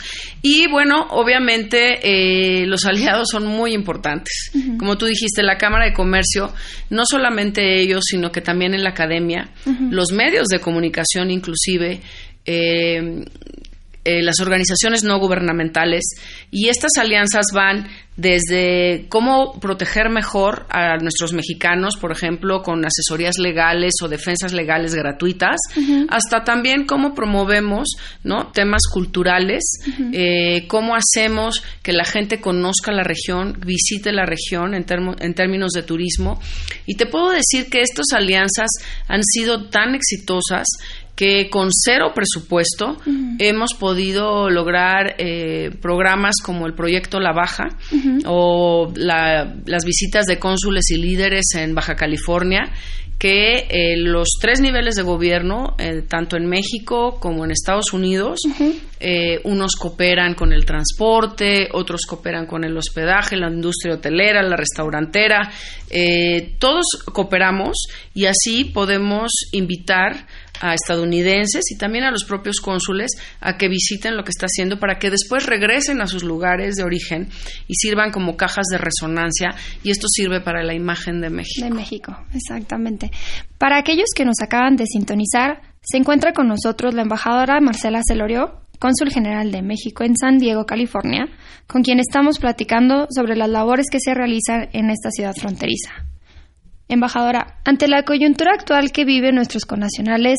y 0.41 0.67
bueno, 0.69 1.07
obviamente 1.11 1.99
eh, 2.03 2.65
los 2.65 2.85
aliados 2.85 3.29
son 3.31 3.47
muy 3.47 3.73
importantes. 3.73 4.51
Como 4.77 4.97
tú 4.97 5.05
dijiste, 5.05 5.41
la 5.41 5.57
Cámara 5.57 5.85
de 5.85 5.93
Comercio, 5.93 6.53
no 6.89 7.03
solamente 7.05 7.79
ellos, 7.81 8.03
sino 8.05 8.31
que 8.31 8.41
también 8.41 8.73
en 8.73 8.83
la 8.83 8.89
academia, 8.89 9.49
los 9.89 10.11
medios 10.11 10.47
de 10.47 10.59
comunicación 10.59 11.31
inclusive, 11.31 12.01
eh, 12.45 13.25
eh, 14.05 14.21
las 14.21 14.39
organizaciones 14.39 15.03
no 15.03 15.19
gubernamentales 15.19 16.03
y 16.51 16.69
estas 16.69 16.91
alianzas 16.97 17.47
van 17.53 17.87
desde 18.17 19.07
cómo 19.09 19.59
proteger 19.59 20.09
mejor 20.09 20.65
a 20.69 20.97
nuestros 20.97 21.33
mexicanos, 21.33 21.97
por 21.97 22.11
ejemplo, 22.11 22.61
con 22.61 22.85
asesorías 22.85 23.37
legales 23.37 23.95
o 24.01 24.07
defensas 24.07 24.53
legales 24.53 24.95
gratuitas, 24.95 25.57
hasta 26.09 26.43
también 26.43 26.85
cómo 26.85 27.13
promovemos 27.13 27.89
¿no? 28.23 28.51
temas 28.53 28.83
culturales, 28.91 29.63
eh, 30.13 30.65
cómo 30.67 30.95
hacemos 30.95 31.61
que 31.83 31.91
la 31.91 32.05
gente 32.05 32.39
conozca 32.39 32.93
la 32.93 33.03
región, 33.03 33.59
visite 33.65 34.13
la 34.13 34.25
región 34.25 34.75
en, 34.75 34.85
en 35.19 35.33
términos 35.33 35.71
de 35.71 35.83
turismo. 35.83 36.39
Y 36.85 36.95
te 36.95 37.07
puedo 37.07 37.31
decir 37.31 37.69
que 37.69 37.81
estas 37.81 38.13
alianzas 38.13 38.69
han 39.07 39.23
sido 39.23 39.67
tan 39.69 39.93
exitosas 39.93 40.67
que 41.15 41.49
con 41.49 41.69
cero 41.71 42.11
presupuesto 42.13 42.97
hemos 43.39 43.73
podido 43.73 44.49
lograr 44.49 45.15
eh, 45.17 45.71
programas 45.81 46.35
como 46.43 46.67
el 46.67 46.73
proyecto 46.73 47.19
La 47.19 47.31
Baja 47.31 47.69
o 48.27 48.91
las 48.95 49.85
visitas 49.85 50.25
de 50.25 50.37
cónsules 50.39 50.91
y 50.91 50.97
líderes 50.97 51.45
en 51.55 51.73
Baja 51.73 51.95
California 51.95 52.71
que 53.17 53.65
eh, 53.69 53.95
los 53.95 54.27
tres 54.41 54.59
niveles 54.59 54.95
de 54.95 55.03
gobierno, 55.03 55.75
eh, 55.79 56.01
tanto 56.05 56.35
en 56.35 56.47
México 56.47 57.17
como 57.17 57.45
en 57.45 57.51
Estados 57.51 57.93
Unidos, 57.93 58.41
unos 59.45 59.75
cooperan 59.75 60.33
con 60.33 60.51
el 60.51 60.65
transporte, 60.65 61.69
otros 61.71 62.01
cooperan 62.09 62.45
con 62.45 62.65
el 62.65 62.75
hospedaje, 62.75 63.37
la 63.37 63.49
industria 63.49 63.95
hotelera, 63.95 64.41
la 64.41 64.57
restaurantera, 64.57 65.49
todos 66.57 66.85
cooperamos 67.05 67.85
y 68.13 68.25
así 68.25 68.65
podemos 68.65 69.31
invitar 69.51 70.25
a 70.61 70.73
estadounidenses 70.73 71.63
y 71.71 71.77
también 71.77 72.03
a 72.03 72.11
los 72.11 72.23
propios 72.25 72.59
cónsules 72.59 73.11
a 73.41 73.57
que 73.57 73.67
visiten 73.67 74.15
lo 74.15 74.23
que 74.23 74.31
está 74.31 74.45
haciendo 74.45 74.79
para 74.79 74.99
que 74.99 75.09
después 75.09 75.45
regresen 75.45 76.01
a 76.01 76.07
sus 76.07 76.23
lugares 76.23 76.75
de 76.75 76.83
origen 76.83 77.29
y 77.67 77.75
sirvan 77.75 78.11
como 78.11 78.37
cajas 78.37 78.65
de 78.71 78.77
resonancia 78.77 79.55
y 79.83 79.91
esto 79.91 80.07
sirve 80.07 80.41
para 80.41 80.63
la 80.63 80.73
imagen 80.73 81.21
de 81.21 81.29
México. 81.29 81.65
De 81.65 81.73
México, 81.73 82.17
exactamente. 82.33 83.11
Para 83.57 83.77
aquellos 83.77 84.09
que 84.15 84.25
nos 84.25 84.41
acaban 84.41 84.75
de 84.75 84.85
sintonizar, 84.85 85.61
se 85.81 85.97
encuentra 85.97 86.33
con 86.33 86.47
nosotros 86.47 86.93
la 86.93 87.03
embajadora 87.03 87.59
Marcela 87.61 88.01
Celorio, 88.07 88.61
cónsul 88.79 89.11
general 89.11 89.51
de 89.51 89.61
México 89.61 90.03
en 90.03 90.15
San 90.15 90.39
Diego, 90.39 90.65
California, 90.65 91.27
con 91.67 91.83
quien 91.83 91.99
estamos 91.99 92.39
platicando 92.39 93.07
sobre 93.09 93.35
las 93.35 93.49
labores 93.49 93.87
que 93.91 93.99
se 93.99 94.13
realizan 94.13 94.69
en 94.73 94.89
esta 94.89 95.11
ciudad 95.11 95.35
fronteriza. 95.35 96.05
Embajadora, 96.87 97.59
ante 97.65 97.87
la 97.87 98.03
coyuntura 98.03 98.51
actual 98.53 98.91
que 98.91 99.05
viven 99.05 99.35
nuestros 99.35 99.65
connacionales, 99.65 100.37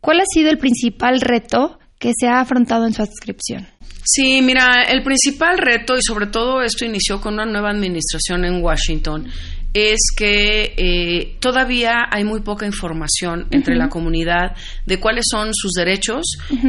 ¿cuál 0.00 0.20
ha 0.20 0.24
sido 0.32 0.50
el 0.50 0.58
principal 0.58 1.20
reto 1.20 1.78
que 1.98 2.12
se 2.18 2.26
ha 2.26 2.40
afrontado 2.40 2.86
en 2.86 2.94
su 2.94 3.02
adscripción? 3.02 3.66
Sí, 4.06 4.42
mira, 4.42 4.84
el 4.88 5.02
principal 5.02 5.56
reto, 5.58 5.96
y 5.96 6.02
sobre 6.02 6.26
todo 6.26 6.62
esto 6.62 6.84
inició 6.84 7.20
con 7.20 7.34
una 7.34 7.46
nueva 7.46 7.70
administración 7.70 8.44
en 8.44 8.62
Washington, 8.62 9.26
es 9.74 9.98
que 10.16 10.72
eh, 10.76 11.36
todavía 11.40 12.04
hay 12.08 12.22
muy 12.22 12.42
poca 12.42 12.64
información 12.64 13.48
entre 13.50 13.74
la 13.74 13.88
comunidad 13.88 14.54
de 14.86 15.00
cuáles 15.00 15.24
son 15.28 15.50
sus 15.52 15.72
derechos 15.72 16.22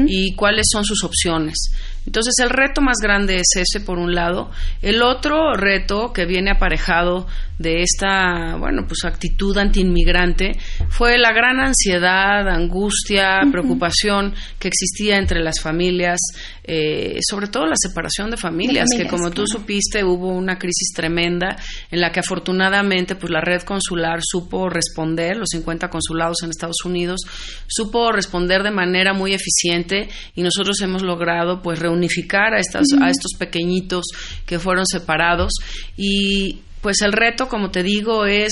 y 0.08 0.34
cuáles 0.34 0.66
son 0.72 0.84
sus 0.84 1.04
opciones. 1.04 1.54
Entonces 2.08 2.34
el 2.42 2.50
reto 2.50 2.82
más 2.82 2.98
grande 3.00 3.36
es 3.36 3.56
ese 3.58 3.80
por 3.80 4.00
un 4.00 4.16
lado. 4.16 4.50
El 4.82 5.04
otro 5.04 5.54
reto 5.54 6.14
que 6.14 6.26
viene 6.26 6.50
aparejado 6.50 7.28
de 7.58 7.82
esta, 7.82 8.58
bueno, 8.58 8.86
pues 8.88 9.06
actitud 9.06 9.58
antiinmigrante 9.58 10.58
fue 10.90 11.18
la 11.18 11.32
gran 11.32 11.60
ansiedad, 11.60 12.48
angustia, 12.50 13.40
preocupación 13.52 14.34
que 14.60 14.68
existía 14.68 15.18
entre 15.18 15.42
las 15.42 15.62
familias, 15.62 16.20
eh, 16.64 17.18
sobre 17.22 17.48
todo 17.48 17.66
la 17.66 17.76
separación 17.78 18.30
de 18.30 18.38
familias, 18.38 18.90
que 18.96 19.08
como 19.08 19.32
tú 19.32 19.46
supiste 19.48 20.04
hubo 20.04 20.30
una 20.30 20.58
crisis 20.58 20.92
tremenda 20.94 21.56
en 21.92 22.02
la 22.02 22.12
que 22.12 22.20
afortunadamente 22.20 23.16
pues 23.16 23.32
la 23.32 23.42
red 23.42 23.62
consular 23.62 24.20
supo 24.22 24.70
responder, 24.70 25.38
los 25.38 25.50
50 25.52 25.90
consulados 25.90 26.44
en 26.44 26.50
Estados 26.50 26.84
Unidos 26.84 27.22
supo 27.68 28.12
responder 28.12 28.64
de 28.64 28.72
manera 28.72 29.14
muy 29.14 29.34
eficiente 29.34 30.10
y 30.36 30.42
nosotros 30.42 30.82
hemos 30.82 31.04
logrado 31.04 31.62
pues 31.62 31.80
reunificar 31.80 32.54
a, 32.54 32.60
estas, 32.60 32.88
a 33.02 33.10
estos 33.10 33.32
pequeñitos 33.38 34.06
que 34.46 34.60
fueron 34.60 34.86
separados 34.86 35.54
y 35.96 36.60
pues 36.86 37.02
el 37.02 37.14
reto, 37.14 37.48
como 37.48 37.72
te 37.72 37.82
digo, 37.82 38.28
es 38.28 38.52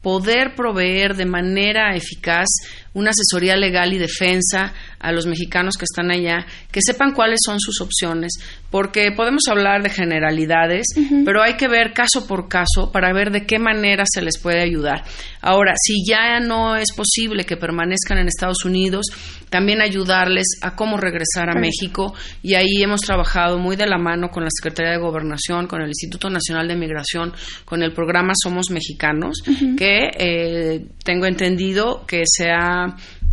poder 0.00 0.54
proveer 0.54 1.16
de 1.16 1.26
manera 1.26 1.94
eficaz 1.94 2.48
una 2.94 3.10
asesoría 3.10 3.56
legal 3.56 3.92
y 3.92 3.98
defensa 3.98 4.72
a 4.98 5.12
los 5.12 5.26
mexicanos 5.26 5.76
que 5.76 5.84
están 5.84 6.10
allá, 6.10 6.46
que 6.72 6.80
sepan 6.82 7.12
cuáles 7.12 7.40
son 7.44 7.60
sus 7.60 7.80
opciones, 7.80 8.32
porque 8.70 9.12
podemos 9.12 9.42
hablar 9.48 9.82
de 9.82 9.90
generalidades, 9.90 10.86
pero 11.24 11.42
hay 11.42 11.54
que 11.54 11.68
ver 11.68 11.92
caso 11.92 12.26
por 12.26 12.48
caso 12.48 12.90
para 12.92 13.12
ver 13.12 13.30
de 13.30 13.46
qué 13.46 13.58
manera 13.58 14.04
se 14.06 14.22
les 14.22 14.38
puede 14.38 14.62
ayudar. 14.62 15.04
Ahora, 15.42 15.74
si 15.76 16.04
ya 16.08 16.40
no 16.40 16.76
es 16.76 16.92
posible 16.92 17.44
que 17.44 17.56
permanezcan 17.56 18.18
en 18.18 18.28
Estados 18.28 18.64
Unidos, 18.64 19.06
también 19.50 19.82
ayudarles 19.82 20.46
a 20.62 20.74
cómo 20.74 20.96
regresar 20.96 21.50
a 21.50 21.54
México 21.54 22.14
y 22.42 22.54
ahí 22.54 22.82
hemos 22.82 23.00
trabajado 23.00 23.58
muy 23.58 23.76
de 23.76 23.86
la 23.86 23.98
mano 23.98 24.30
con 24.30 24.42
la 24.42 24.50
Secretaría 24.50 24.92
de 24.92 24.98
Gobernación, 24.98 25.66
con 25.66 25.80
el 25.82 25.88
Instituto 25.88 26.30
Nacional 26.30 26.66
de 26.66 26.76
Migración, 26.76 27.32
con 27.64 27.82
el 27.82 27.92
programa 27.92 28.32
Somos 28.40 28.70
Mexicanos, 28.70 29.42
que 29.76 30.10
eh, 30.18 30.86
tengo 31.04 31.26
entendido 31.26 32.04
que 32.06 32.22
se 32.26 32.50
ha 32.50 32.83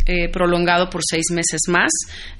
eh, 0.06 0.28
prolongado 0.28 0.90
por 0.90 1.00
seis 1.08 1.26
meses 1.30 1.60
más, 1.68 1.90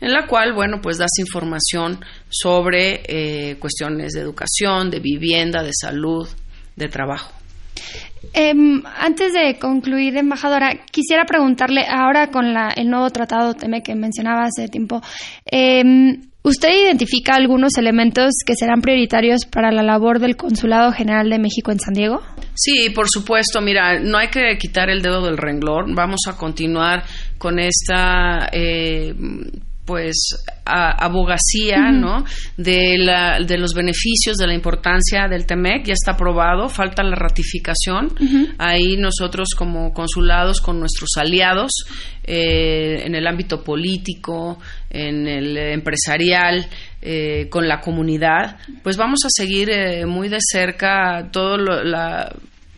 en 0.01 0.13
la 0.13 0.27
cual, 0.27 0.53
bueno, 0.53 0.81
pues 0.83 0.99
das 0.99 1.19
información 1.19 2.05
sobre 2.29 3.03
eh, 3.07 3.57
cuestiones 3.59 4.13
de 4.13 4.21
educación, 4.21 4.91
de 4.91 5.01
vivienda, 5.01 5.63
de 5.63 5.73
salud, 5.73 6.29
de 6.77 6.89
trabajo. 6.89 7.33
Em, 8.33 8.83
antes 8.99 9.33
de 9.33 9.59
concluir, 9.59 10.17
embajadora, 10.17 10.85
quisiera 10.91 11.25
preguntarle, 11.25 11.85
ahora 11.89 12.31
con 12.31 12.47
el 12.47 12.89
nuevo 12.89 13.11
tratado 13.11 13.55
que 13.55 13.95
mencionaba 13.95 14.45
hace 14.45 14.69
tiempo, 14.69 15.03
eh, 15.51 16.19
¿usted 16.43 16.69
identifica 16.69 17.35
algunos 17.35 17.73
elementos 17.79 18.33
que 18.45 18.55
serán 18.55 18.81
prioritarios 18.81 19.47
para 19.47 19.73
la 19.73 19.83
labor 19.83 20.19
del 20.19 20.37
Consulado 20.37 20.93
General 20.93 21.29
de 21.29 21.39
México 21.39 21.73
en 21.73 21.81
San 21.81 21.95
Diego? 21.95 22.21
Sí, 22.55 22.91
por 22.91 23.09
supuesto. 23.09 23.61
Mira, 23.61 23.99
no 23.99 24.19
hay 24.19 24.29
que 24.29 24.57
quitar 24.59 24.91
el 24.91 25.03
dedo 25.03 25.23
del 25.23 25.39
renglón. 25.39 25.95
Vamos 25.95 26.21
a 26.29 26.37
continuar 26.37 27.05
con 27.39 27.59
esta. 27.59 28.49
Eh, 28.53 29.15
pues 29.85 30.45
abogacía 30.65 31.91
¿no? 31.91 32.25
de, 32.57 32.97
la, 32.99 33.41
de 33.41 33.59
los 33.59 33.75
beneficios 33.75 34.37
de 34.37 34.47
la 34.47 34.55
importancia 34.55 35.27
del 35.29 35.45
TEMEC 35.45 35.87
ya 35.87 35.93
está 35.93 36.13
aprobado 36.13 36.69
falta 36.69 37.03
la 37.03 37.17
ratificación. 37.17 38.15
Ahí 38.59 38.97
nosotros 38.97 39.49
como 39.57 39.93
consulados 39.93 40.61
con 40.61 40.79
nuestros 40.79 41.11
aliados 41.17 41.73
eh, 42.25 43.03
en 43.05 43.15
el 43.17 43.27
ámbito 43.27 43.65
político 43.65 44.59
en 44.89 45.27
el 45.27 45.57
empresarial 45.57 46.67
eh, 47.01 47.49
con 47.51 47.67
la 47.67 47.81
comunidad 47.81 48.59
pues 48.85 48.97
vamos 48.97 49.21
a 49.25 49.29
seguir 49.31 49.71
eh, 49.71 50.07
muy 50.07 50.29
de 50.29 50.39
cerca 50.41 51.29
todo 51.33 51.57
lo, 51.57 51.83
la 51.83 52.33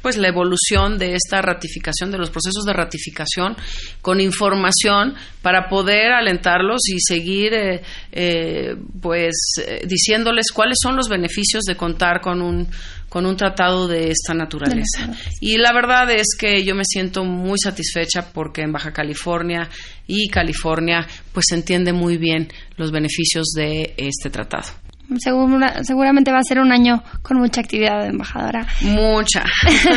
pues 0.04 0.18
la 0.18 0.28
evolución 0.28 0.98
de 0.98 1.14
esta 1.14 1.40
ratificación, 1.40 2.10
de 2.10 2.18
los 2.18 2.28
procesos 2.28 2.66
de 2.66 2.74
ratificación, 2.74 3.56
con 4.02 4.20
información 4.20 5.14
para 5.40 5.66
poder 5.66 6.12
alentarlos 6.12 6.82
y 6.90 7.00
seguir, 7.00 7.54
eh, 7.54 7.80
eh, 8.12 8.76
pues, 9.00 9.34
eh, 9.66 9.86
diciéndoles 9.86 10.52
cuáles 10.52 10.76
son 10.82 10.94
los 10.94 11.08
beneficios 11.08 11.62
de 11.64 11.74
contar 11.74 12.20
con 12.20 12.42
un 12.42 12.68
con 13.08 13.26
un 13.26 13.36
tratado 13.36 13.86
de 13.86 14.10
esta 14.10 14.34
naturaleza. 14.34 15.08
Y 15.40 15.56
la 15.56 15.72
verdad 15.72 16.10
es 16.10 16.34
que 16.36 16.64
yo 16.64 16.74
me 16.74 16.82
siento 16.84 17.24
muy 17.24 17.58
satisfecha 17.60 18.32
porque 18.32 18.62
en 18.62 18.72
Baja 18.72 18.92
California 18.92 19.70
y 20.08 20.28
California 20.28 21.06
pues 21.32 21.46
se 21.48 21.54
entiende 21.54 21.92
muy 21.92 22.18
bien 22.18 22.48
los 22.76 22.90
beneficios 22.90 23.52
de 23.54 23.94
este 23.96 24.30
tratado 24.30 24.83
seguramente 25.18 26.32
va 26.32 26.38
a 26.38 26.42
ser 26.42 26.60
un 26.60 26.72
año 26.72 27.02
con 27.22 27.38
mucha 27.38 27.60
actividad, 27.60 28.06
embajadora. 28.06 28.66
Mucha. 28.82 29.44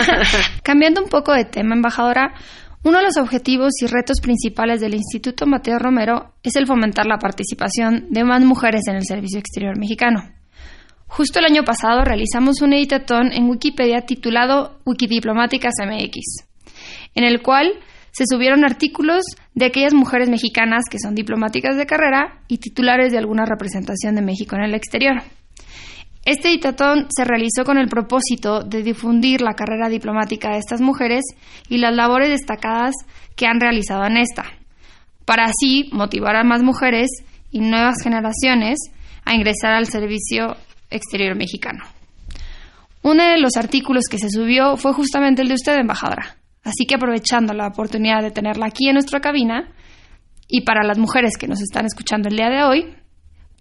Cambiando 0.63 1.03
un 1.03 1.09
poco 1.09 1.33
de 1.33 1.45
tema, 1.45 1.75
embajadora, 1.75 2.33
uno 2.83 2.99
de 2.99 3.03
los 3.03 3.17
objetivos 3.17 3.73
y 3.81 3.87
retos 3.87 4.21
principales 4.21 4.79
del 4.79 4.93
Instituto 4.93 5.45
Mateo 5.45 5.79
Romero 5.79 6.33
es 6.43 6.55
el 6.55 6.67
fomentar 6.67 7.05
la 7.05 7.17
participación 7.17 8.07
de 8.09 8.23
más 8.23 8.43
mujeres 8.43 8.81
en 8.87 8.95
el 8.95 9.05
servicio 9.05 9.39
exterior 9.39 9.77
mexicano. 9.77 10.23
Justo 11.07 11.39
el 11.39 11.45
año 11.45 11.63
pasado 11.63 12.03
realizamos 12.03 12.61
un 12.61 12.73
editatón 12.73 13.31
en 13.31 13.49
Wikipedia 13.49 14.01
titulado 14.05 14.79
Wikidiplomáticas 14.85 15.73
MX, 15.85 16.45
en 17.15 17.23
el 17.23 17.41
cual 17.41 17.73
se 18.17 18.23
subieron 18.27 18.65
artículos 18.65 19.23
de 19.53 19.65
aquellas 19.65 19.93
mujeres 19.93 20.27
mexicanas 20.27 20.85
que 20.89 20.97
son 20.97 21.13
diplomáticas 21.13 21.77
de 21.77 21.85
carrera 21.85 22.41
y 22.47 22.57
titulares 22.57 23.11
de 23.11 23.19
alguna 23.19 23.45
representación 23.45 24.15
de 24.15 24.23
México 24.23 24.55
en 24.55 24.63
el 24.63 24.73
exterior. 24.73 25.21
Este 26.25 26.49
editatón 26.49 27.05
se 27.15 27.25
realizó 27.25 27.63
con 27.63 27.77
el 27.77 27.89
propósito 27.89 28.61
de 28.63 28.81
difundir 28.81 29.41
la 29.41 29.53
carrera 29.53 29.87
diplomática 29.87 30.49
de 30.49 30.57
estas 30.57 30.81
mujeres 30.81 31.25
y 31.69 31.77
las 31.77 31.95
labores 31.95 32.29
destacadas 32.29 32.95
que 33.35 33.45
han 33.45 33.59
realizado 33.59 34.03
en 34.07 34.17
esta, 34.17 34.45
para 35.25 35.43
así 35.43 35.87
motivar 35.91 36.35
a 36.37 36.43
más 36.43 36.63
mujeres 36.63 37.09
y 37.51 37.59
nuevas 37.59 37.97
generaciones 38.03 38.79
a 39.25 39.35
ingresar 39.35 39.73
al 39.73 39.85
servicio 39.85 40.57
exterior 40.89 41.35
mexicano. 41.35 41.85
Uno 43.03 43.23
de 43.23 43.37
los 43.37 43.57
artículos 43.57 44.05
que 44.09 44.17
se 44.17 44.31
subió 44.31 44.75
fue 44.75 44.91
justamente 44.93 45.43
el 45.43 45.49
de 45.49 45.53
usted, 45.53 45.77
embajadora, 45.77 46.36
Así 46.67 46.85
que 46.85 46.95
aprovechando 46.95 47.53
la 47.53 47.67
oportunidad 47.67 48.21
de 48.21 48.29
tenerla 48.29 48.65
aquí 48.65 48.89
en 48.89 48.95
nuestra 48.95 49.21
cabina, 49.21 49.69
y 50.49 50.61
para 50.61 50.85
las 50.85 50.97
mujeres 50.97 51.37
que 51.39 51.47
nos 51.47 51.61
están 51.61 51.85
escuchando 51.85 52.27
el 52.27 52.35
día 52.35 52.49
de 52.49 52.63
hoy, 52.63 52.93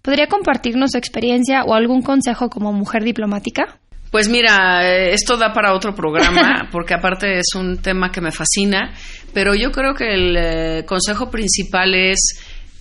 ¿podría 0.01 0.27
compartirnos 0.27 0.91
su 0.91 0.97
experiencia 0.97 1.63
o 1.63 1.73
algún 1.73 2.01
consejo 2.01 2.49
como 2.49 2.73
mujer 2.73 3.05
diplomática? 3.05 3.79
Pues 4.11 4.27
mira, 4.27 4.83
eh, 4.83 5.13
esto 5.13 5.37
da 5.37 5.53
para 5.53 5.73
otro 5.73 5.95
programa, 5.95 6.67
porque 6.71 6.93
aparte 6.93 7.39
es 7.39 7.55
un 7.55 7.77
tema 7.77 8.11
que 8.11 8.19
me 8.19 8.31
fascina, 8.31 8.93
pero 9.33 9.55
yo 9.55 9.71
creo 9.71 9.93
que 9.93 10.13
el 10.13 10.35
eh, 10.37 10.85
consejo 10.85 11.31
principal 11.31 11.95
es 11.95 12.19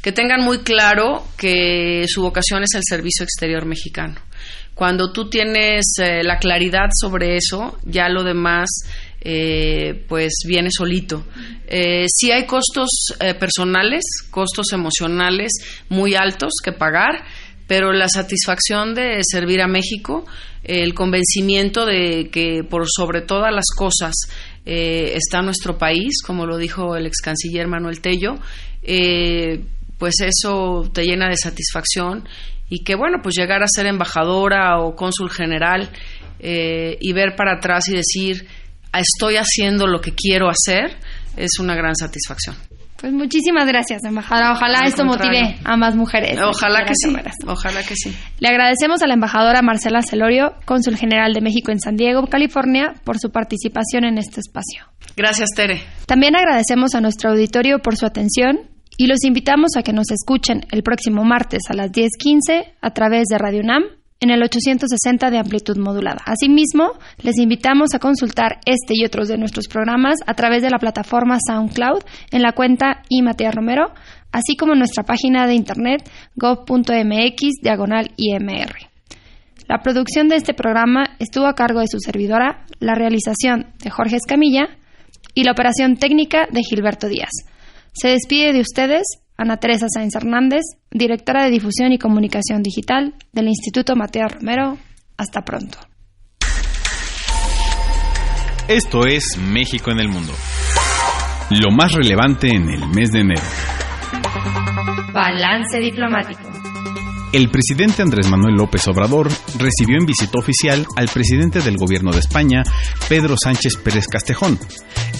que 0.02 0.10
tengan 0.10 0.42
muy 0.42 0.58
claro 0.58 1.24
que 1.38 2.04
su 2.08 2.22
vocación 2.22 2.64
es 2.64 2.74
el 2.74 2.82
servicio 2.84 3.22
exterior 3.22 3.64
mexicano. 3.64 4.16
Cuando 4.74 5.10
tú 5.10 5.30
tienes 5.30 5.94
eh, 6.02 6.22
la 6.22 6.38
claridad 6.38 6.90
sobre 6.92 7.36
eso, 7.36 7.78
ya 7.84 8.08
lo 8.08 8.22
demás 8.22 8.68
eh, 9.28 10.04
pues 10.06 10.34
viene 10.46 10.68
solito. 10.70 11.24
Eh, 11.66 12.04
sí 12.06 12.30
hay 12.30 12.46
costos 12.46 12.88
eh, 13.18 13.34
personales, 13.34 14.04
costos 14.30 14.72
emocionales 14.72 15.50
muy 15.88 16.14
altos 16.14 16.52
que 16.62 16.70
pagar, 16.70 17.24
pero 17.66 17.92
la 17.92 18.08
satisfacción 18.08 18.94
de 18.94 19.18
servir 19.28 19.62
a 19.62 19.66
México, 19.66 20.24
el 20.62 20.94
convencimiento 20.94 21.84
de 21.84 22.30
que 22.30 22.62
por 22.62 22.86
sobre 22.88 23.22
todas 23.22 23.52
las 23.52 23.66
cosas 23.76 24.14
está 24.64 25.42
nuestro 25.42 25.76
país, 25.76 26.22
como 26.24 26.46
lo 26.46 26.56
dijo 26.56 26.94
el 26.96 27.06
ex 27.06 27.20
canciller 27.20 27.66
Manuel 27.66 28.00
Tello, 28.00 28.34
pues 29.98 30.14
eso 30.20 30.88
te 30.92 31.04
llena 31.04 31.28
de 31.28 31.36
satisfacción 31.36 32.28
y 32.68 32.84
que 32.84 32.94
bueno, 32.96 33.18
pues 33.22 33.36
llegar 33.36 33.62
a 33.62 33.68
ser 33.68 33.86
embajadora 33.86 34.80
o 34.80 34.94
cónsul 34.94 35.30
general 35.30 35.88
y 36.40 37.12
ver 37.12 37.36
para 37.36 37.58
atrás 37.58 37.88
y 37.88 37.96
decir 37.96 38.46
estoy 38.98 39.36
haciendo 39.36 39.86
lo 39.86 40.00
que 40.00 40.14
quiero 40.14 40.48
hacer, 40.48 40.96
es 41.36 41.58
una 41.58 41.74
gran 41.74 41.94
satisfacción. 41.94 42.56
Pues 42.98 43.12
muchísimas 43.12 43.66
gracias, 43.66 44.02
embajadora. 44.04 44.52
Ojalá 44.52 44.86
esto 44.86 45.04
motive 45.04 45.56
a 45.64 45.76
más 45.76 45.94
mujeres. 45.94 46.38
Ojalá 46.42 46.84
que 46.84 46.94
sí. 46.94 47.14
Ojalá 47.46 47.82
que 47.82 47.94
sí. 47.94 48.16
Le 48.40 48.48
agradecemos 48.48 49.02
a 49.02 49.06
la 49.06 49.14
embajadora 49.14 49.60
Marcela 49.60 50.00
Celorio, 50.00 50.54
cónsul 50.64 50.96
general 50.96 51.34
de 51.34 51.42
México 51.42 51.70
en 51.70 51.78
San 51.78 51.96
Diego, 51.96 52.26
California, 52.26 52.94
por 53.04 53.18
su 53.18 53.30
participación 53.30 54.04
en 54.04 54.16
este 54.16 54.40
espacio. 54.40 54.86
Gracias, 55.14 55.50
Tere. 55.54 55.82
También 56.06 56.36
agradecemos 56.36 56.94
a 56.94 57.02
nuestro 57.02 57.30
auditorio 57.30 57.80
por 57.80 57.96
su 57.96 58.06
atención 58.06 58.60
y 58.96 59.08
los 59.08 59.24
invitamos 59.24 59.76
a 59.76 59.82
que 59.82 59.92
nos 59.92 60.10
escuchen 60.10 60.62
el 60.70 60.82
próximo 60.82 61.22
martes 61.22 61.64
a 61.68 61.74
las 61.74 61.92
10:15 61.92 62.76
a 62.80 62.90
través 62.90 63.24
de 63.30 63.36
Radio 63.36 63.60
UNAM 63.60 63.84
en 64.20 64.30
el 64.30 64.42
860 64.42 65.30
de 65.30 65.38
amplitud 65.38 65.76
modulada. 65.76 66.22
Asimismo, 66.24 66.92
les 67.22 67.38
invitamos 67.38 67.94
a 67.94 67.98
consultar 67.98 68.60
este 68.64 68.94
y 68.94 69.04
otros 69.04 69.28
de 69.28 69.38
nuestros 69.38 69.68
programas 69.68 70.18
a 70.26 70.34
través 70.34 70.62
de 70.62 70.70
la 70.70 70.78
plataforma 70.78 71.38
SoundCloud 71.46 72.02
en 72.30 72.42
la 72.42 72.52
cuenta 72.52 73.02
iMatea 73.08 73.50
Romero, 73.50 73.92
así 74.32 74.56
como 74.56 74.72
en 74.72 74.78
nuestra 74.78 75.04
página 75.04 75.46
de 75.46 75.54
internet 75.54 76.08
gov.mx 76.34 77.60
diagonal 77.62 78.10
IMR. 78.16 78.90
La 79.68 79.82
producción 79.82 80.28
de 80.28 80.36
este 80.36 80.54
programa 80.54 81.16
estuvo 81.18 81.46
a 81.46 81.54
cargo 81.54 81.80
de 81.80 81.88
su 81.88 81.98
servidora, 81.98 82.64
la 82.78 82.94
realización 82.94 83.72
de 83.82 83.90
Jorge 83.90 84.16
Escamilla 84.16 84.68
y 85.34 85.42
la 85.42 85.52
operación 85.52 85.96
técnica 85.96 86.46
de 86.50 86.62
Gilberto 86.62 87.08
Díaz. 87.08 87.32
Se 87.92 88.08
despide 88.08 88.52
de 88.52 88.60
ustedes 88.60 89.02
Ana 89.36 89.58
Teresa 89.58 89.86
Sáenz 89.92 90.14
Hernández, 90.14 90.62
directora 90.90 91.44
de 91.44 91.50
Difusión 91.50 91.92
y 91.92 91.98
Comunicación 91.98 92.62
Digital 92.62 93.14
del 93.32 93.48
Instituto 93.48 93.94
Mateo 93.96 94.28
Romero. 94.28 94.78
Hasta 95.16 95.42
pronto. 95.42 95.78
Esto 98.68 99.06
es 99.06 99.38
México 99.38 99.90
en 99.90 100.00
el 100.00 100.08
Mundo. 100.08 100.32
Lo 101.50 101.70
más 101.70 101.92
relevante 101.92 102.48
en 102.48 102.68
el 102.68 102.88
mes 102.88 103.12
de 103.12 103.20
enero. 103.20 103.42
Balance 105.12 105.78
diplomático. 105.78 106.55
El 107.32 107.50
presidente 107.50 108.02
Andrés 108.02 108.28
Manuel 108.28 108.54
López 108.54 108.86
Obrador 108.88 109.28
recibió 109.58 109.98
en 109.98 110.06
visita 110.06 110.38
oficial 110.38 110.86
al 110.96 111.08
presidente 111.08 111.60
del 111.60 111.76
gobierno 111.76 112.12
de 112.12 112.20
España, 112.20 112.62
Pedro 113.08 113.34
Sánchez 113.36 113.76
Pérez 113.76 114.06
Castejón. 114.06 114.58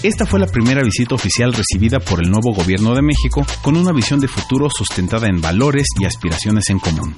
Esta 0.03 0.25
fue 0.25 0.39
la 0.39 0.47
primera 0.47 0.81
visita 0.83 1.15
oficial 1.15 1.53
recibida 1.53 1.99
por 1.99 2.23
el 2.23 2.31
nuevo 2.31 2.53
gobierno 2.53 2.95
de 2.95 3.01
México 3.01 3.45
con 3.61 3.75
una 3.75 3.91
visión 3.91 4.19
de 4.19 4.27
futuro 4.27 4.69
sustentada 4.69 5.27
en 5.27 5.41
valores 5.41 5.87
y 5.99 6.05
aspiraciones 6.05 6.69
en 6.69 6.79
común. 6.79 7.15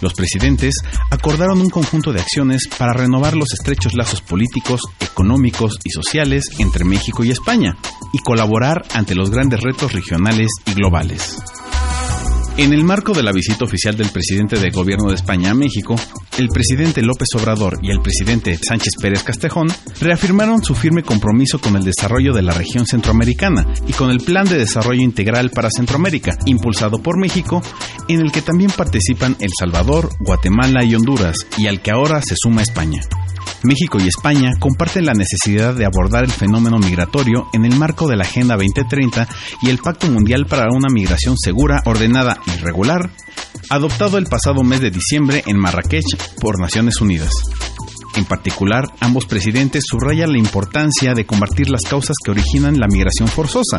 Los 0.00 0.14
presidentes 0.14 0.74
acordaron 1.10 1.60
un 1.60 1.70
conjunto 1.70 2.12
de 2.12 2.20
acciones 2.20 2.68
para 2.78 2.92
renovar 2.92 3.36
los 3.36 3.52
estrechos 3.52 3.94
lazos 3.94 4.20
políticos, 4.20 4.82
económicos 5.00 5.78
y 5.84 5.90
sociales 5.90 6.44
entre 6.58 6.84
México 6.84 7.24
y 7.24 7.30
España 7.30 7.76
y 8.12 8.18
colaborar 8.18 8.84
ante 8.94 9.14
los 9.14 9.30
grandes 9.30 9.60
retos 9.60 9.92
regionales 9.92 10.48
y 10.66 10.74
globales. 10.74 11.38
En 12.58 12.74
el 12.74 12.84
marco 12.84 13.14
de 13.14 13.22
la 13.22 13.32
visita 13.32 13.64
oficial 13.64 13.96
del 13.96 14.10
presidente 14.10 14.58
del 14.58 14.72
Gobierno 14.72 15.08
de 15.08 15.14
España 15.14 15.52
a 15.52 15.54
México, 15.54 15.96
el 16.36 16.48
presidente 16.48 17.00
López 17.00 17.28
Obrador 17.34 17.78
y 17.82 17.90
el 17.90 18.00
presidente 18.00 18.58
Sánchez 18.58 18.92
Pérez 19.00 19.22
Castejón 19.22 19.68
reafirmaron 20.00 20.62
su 20.62 20.74
firme 20.74 21.02
compromiso 21.02 21.58
con 21.58 21.76
el 21.76 21.84
desarrollo 21.84 22.34
de 22.34 22.42
la 22.42 22.52
región 22.52 22.86
centroamericana 22.86 23.66
y 23.88 23.94
con 23.94 24.10
el 24.10 24.20
Plan 24.20 24.46
de 24.46 24.58
Desarrollo 24.58 25.00
Integral 25.00 25.50
para 25.50 25.70
Centroamérica, 25.70 26.36
impulsado 26.44 27.02
por 27.02 27.18
México, 27.18 27.62
en 28.08 28.20
el 28.20 28.30
que 28.30 28.42
también 28.42 28.70
participan 28.70 29.34
El 29.40 29.50
Salvador, 29.58 30.10
Guatemala 30.20 30.84
y 30.84 30.94
Honduras, 30.94 31.46
y 31.56 31.68
al 31.68 31.80
que 31.80 31.90
ahora 31.90 32.20
se 32.20 32.34
suma 32.36 32.60
España. 32.60 33.00
México 33.64 33.98
y 34.00 34.08
España 34.08 34.52
comparten 34.58 35.06
la 35.06 35.14
necesidad 35.14 35.74
de 35.74 35.84
abordar 35.84 36.24
el 36.24 36.30
fenómeno 36.30 36.78
migratorio 36.78 37.48
en 37.52 37.64
el 37.64 37.76
marco 37.76 38.08
de 38.08 38.16
la 38.16 38.24
Agenda 38.24 38.56
2030 38.56 39.28
y 39.62 39.70
el 39.70 39.78
Pacto 39.78 40.08
Mundial 40.08 40.46
para 40.46 40.68
una 40.72 40.88
Migración 40.88 41.36
Segura, 41.38 41.82
Ordenada 41.84 42.38
y 42.46 42.60
Regular, 42.60 43.10
adoptado 43.70 44.18
el 44.18 44.26
pasado 44.26 44.62
mes 44.62 44.80
de 44.80 44.90
diciembre 44.90 45.42
en 45.46 45.58
Marrakech 45.58 46.04
por 46.40 46.60
Naciones 46.60 47.00
Unidas. 47.00 47.32
En 48.14 48.24
particular, 48.26 48.84
ambos 49.00 49.24
presidentes 49.24 49.84
subrayan 49.88 50.32
la 50.32 50.38
importancia 50.38 51.14
de 51.14 51.24
combatir 51.24 51.70
las 51.70 51.82
causas 51.82 52.16
que 52.22 52.30
originan 52.30 52.78
la 52.78 52.86
migración 52.86 53.28
forzosa, 53.28 53.78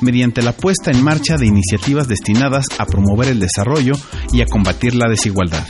mediante 0.00 0.42
la 0.42 0.52
puesta 0.52 0.90
en 0.90 1.02
marcha 1.02 1.36
de 1.36 1.46
iniciativas 1.46 2.08
destinadas 2.08 2.66
a 2.78 2.86
promover 2.86 3.28
el 3.28 3.40
desarrollo 3.40 3.92
y 4.32 4.40
a 4.40 4.46
combatir 4.46 4.94
la 4.94 5.08
desigualdad. 5.08 5.66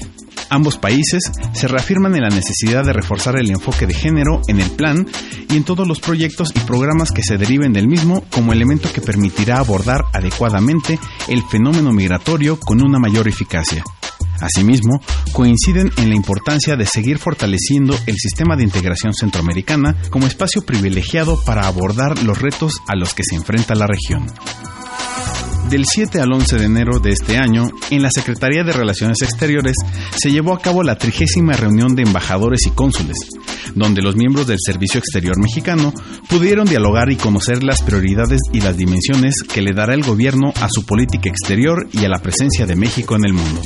Ambos 0.54 0.78
países 0.78 1.32
se 1.52 1.66
reafirman 1.66 2.14
en 2.14 2.22
la 2.22 2.28
necesidad 2.28 2.84
de 2.84 2.92
reforzar 2.92 3.36
el 3.40 3.50
enfoque 3.50 3.88
de 3.88 3.94
género 3.94 4.40
en 4.46 4.60
el 4.60 4.70
plan 4.70 5.04
y 5.50 5.56
en 5.56 5.64
todos 5.64 5.84
los 5.84 5.98
proyectos 5.98 6.52
y 6.54 6.60
programas 6.60 7.10
que 7.10 7.24
se 7.24 7.38
deriven 7.38 7.72
del 7.72 7.88
mismo 7.88 8.22
como 8.30 8.52
elemento 8.52 8.92
que 8.92 9.00
permitirá 9.00 9.58
abordar 9.58 10.04
adecuadamente 10.12 11.00
el 11.26 11.42
fenómeno 11.50 11.92
migratorio 11.92 12.60
con 12.60 12.80
una 12.84 13.00
mayor 13.00 13.26
eficacia. 13.26 13.82
Asimismo, 14.40 15.00
coinciden 15.32 15.90
en 15.96 16.10
la 16.10 16.14
importancia 16.14 16.76
de 16.76 16.86
seguir 16.86 17.18
fortaleciendo 17.18 17.98
el 18.06 18.14
sistema 18.14 18.54
de 18.54 18.62
integración 18.62 19.12
centroamericana 19.12 19.96
como 20.08 20.28
espacio 20.28 20.62
privilegiado 20.62 21.42
para 21.44 21.66
abordar 21.66 22.22
los 22.22 22.40
retos 22.40 22.74
a 22.86 22.94
los 22.94 23.12
que 23.12 23.24
se 23.24 23.34
enfrenta 23.34 23.74
la 23.74 23.88
región. 23.88 24.24
Del 25.70 25.86
7 25.86 26.20
al 26.20 26.32
11 26.32 26.56
de 26.56 26.64
enero 26.64 27.00
de 27.00 27.10
este 27.10 27.38
año, 27.38 27.68
en 27.90 28.02
la 28.02 28.10
Secretaría 28.10 28.62
de 28.64 28.72
Relaciones 28.72 29.22
Exteriores 29.22 29.76
se 30.16 30.30
llevó 30.30 30.52
a 30.54 30.60
cabo 30.60 30.82
la 30.82 30.96
trigésima 30.96 31.54
reunión 31.54 31.94
de 31.96 32.02
embajadores 32.02 32.66
y 32.66 32.70
cónsules, 32.70 33.16
donde 33.74 34.02
los 34.02 34.14
miembros 34.14 34.46
del 34.46 34.58
Servicio 34.64 34.98
Exterior 34.98 35.38
mexicano 35.38 35.92
pudieron 36.28 36.66
dialogar 36.66 37.10
y 37.10 37.16
conocer 37.16 37.64
las 37.64 37.82
prioridades 37.82 38.40
y 38.52 38.60
las 38.60 38.76
dimensiones 38.76 39.34
que 39.42 39.62
le 39.62 39.72
dará 39.74 39.94
el 39.94 40.04
gobierno 40.04 40.52
a 40.60 40.68
su 40.70 40.84
política 40.84 41.30
exterior 41.30 41.88
y 41.92 42.04
a 42.04 42.08
la 42.08 42.20
presencia 42.20 42.66
de 42.66 42.76
México 42.76 43.16
en 43.16 43.24
el 43.24 43.32
mundo. 43.32 43.62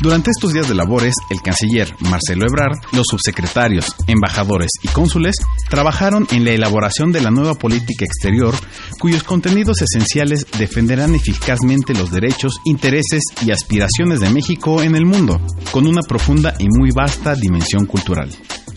Durante 0.00 0.30
estos 0.30 0.54
días 0.54 0.66
de 0.66 0.74
labores, 0.74 1.14
el 1.28 1.42
canciller 1.42 1.94
Marcelo 2.00 2.46
Ebrard, 2.46 2.78
los 2.92 3.04
subsecretarios, 3.10 3.94
embajadores 4.06 4.70
y 4.82 4.88
cónsules 4.88 5.36
trabajaron 5.68 6.26
en 6.30 6.46
la 6.46 6.52
elaboración 6.52 7.12
de 7.12 7.20
la 7.20 7.30
nueva 7.30 7.54
política 7.54 8.06
exterior, 8.06 8.54
cuyos 8.98 9.24
contenidos 9.24 9.82
esenciales 9.82 10.46
defenderán 10.58 11.14
eficazmente 11.14 11.92
los 11.92 12.10
derechos, 12.10 12.60
intereses 12.64 13.24
y 13.44 13.50
aspiraciones 13.50 14.20
de 14.20 14.30
México 14.30 14.82
en 14.82 14.96
el 14.96 15.04
mundo, 15.04 15.38
con 15.70 15.86
una 15.86 16.00
profunda 16.00 16.54
y 16.58 16.68
muy 16.70 16.92
vasta 16.92 17.34
dimensión 17.34 17.84
cultural. 17.84 18.30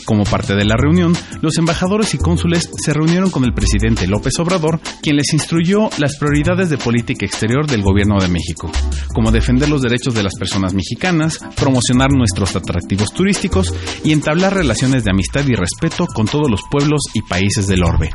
Como 0.05 0.23
parte 0.23 0.55
de 0.55 0.65
la 0.65 0.75
reunión, 0.75 1.13
los 1.41 1.57
embajadores 1.57 2.13
y 2.13 2.17
cónsules 2.17 2.69
se 2.83 2.93
reunieron 2.93 3.29
con 3.29 3.43
el 3.45 3.53
presidente 3.53 4.07
López 4.07 4.33
Obrador, 4.39 4.79
quien 5.01 5.15
les 5.15 5.33
instruyó 5.33 5.89
las 5.97 6.17
prioridades 6.17 6.69
de 6.69 6.77
política 6.77 7.25
exterior 7.25 7.67
del 7.67 7.81
gobierno 7.81 8.19
de 8.19 8.27
México, 8.27 8.71
como 9.13 9.31
defender 9.31 9.69
los 9.69 9.81
derechos 9.81 10.13
de 10.13 10.23
las 10.23 10.33
personas 10.37 10.73
mexicanas, 10.73 11.39
promocionar 11.55 12.11
nuestros 12.11 12.55
atractivos 12.55 13.13
turísticos 13.13 13.73
y 14.03 14.11
entablar 14.11 14.53
relaciones 14.53 15.03
de 15.03 15.11
amistad 15.11 15.45
y 15.47 15.55
respeto 15.55 16.07
con 16.07 16.27
todos 16.27 16.49
los 16.49 16.61
pueblos 16.69 17.01
y 17.13 17.21
países 17.21 17.67
del 17.67 17.83
orbe. 17.83 18.11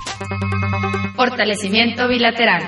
Fortalecimiento 1.16 2.06
bilateral. 2.08 2.62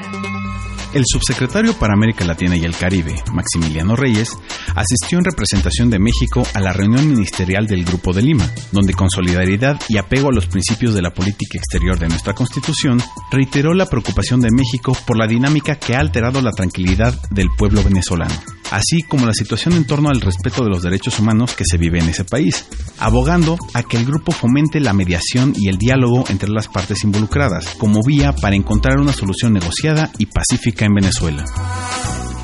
El 0.92 1.04
subsecretario 1.06 1.74
para 1.74 1.94
América 1.94 2.24
Latina 2.24 2.56
y 2.56 2.64
el 2.64 2.76
Caribe, 2.76 3.14
Maximiliano 3.32 3.94
Reyes, 3.94 4.36
asistió 4.74 5.18
en 5.18 5.24
representación 5.24 5.88
de 5.88 6.00
México 6.00 6.42
a 6.52 6.58
la 6.58 6.72
reunión 6.72 7.08
ministerial 7.08 7.68
del 7.68 7.84
Grupo 7.84 8.12
de 8.12 8.22
Lima, 8.22 8.50
donde 8.72 8.92
con 8.94 9.08
solidaridad 9.08 9.80
y 9.88 9.98
apego 9.98 10.30
a 10.30 10.34
los 10.34 10.46
principios 10.46 10.92
de 10.94 11.02
la 11.02 11.14
política 11.14 11.58
exterior 11.58 11.96
de 11.96 12.08
nuestra 12.08 12.34
Constitución, 12.34 13.00
reiteró 13.30 13.72
la 13.72 13.86
preocupación 13.86 14.40
de 14.40 14.50
México 14.50 14.96
por 15.06 15.16
la 15.16 15.28
dinámica 15.28 15.76
que 15.76 15.94
ha 15.94 16.00
alterado 16.00 16.42
la 16.42 16.50
tranquilidad 16.50 17.14
del 17.30 17.50
pueblo 17.56 17.84
venezolano 17.84 18.34
así 18.70 19.02
como 19.02 19.26
la 19.26 19.32
situación 19.32 19.74
en 19.74 19.86
torno 19.86 20.08
al 20.08 20.20
respeto 20.20 20.64
de 20.64 20.70
los 20.70 20.82
derechos 20.82 21.18
humanos 21.18 21.54
que 21.54 21.64
se 21.64 21.78
vive 21.78 21.98
en 21.98 22.08
ese 22.08 22.24
país, 22.24 22.66
abogando 22.98 23.58
a 23.74 23.82
que 23.82 23.96
el 23.96 24.06
grupo 24.06 24.32
fomente 24.32 24.80
la 24.80 24.92
mediación 24.92 25.54
y 25.56 25.68
el 25.68 25.78
diálogo 25.78 26.24
entre 26.28 26.50
las 26.50 26.68
partes 26.68 27.04
involucradas 27.04 27.74
como 27.78 28.02
vía 28.02 28.32
para 28.32 28.56
encontrar 28.56 28.98
una 28.98 29.12
solución 29.12 29.52
negociada 29.52 30.10
y 30.18 30.26
pacífica 30.26 30.84
en 30.84 30.94
Venezuela. 30.94 31.44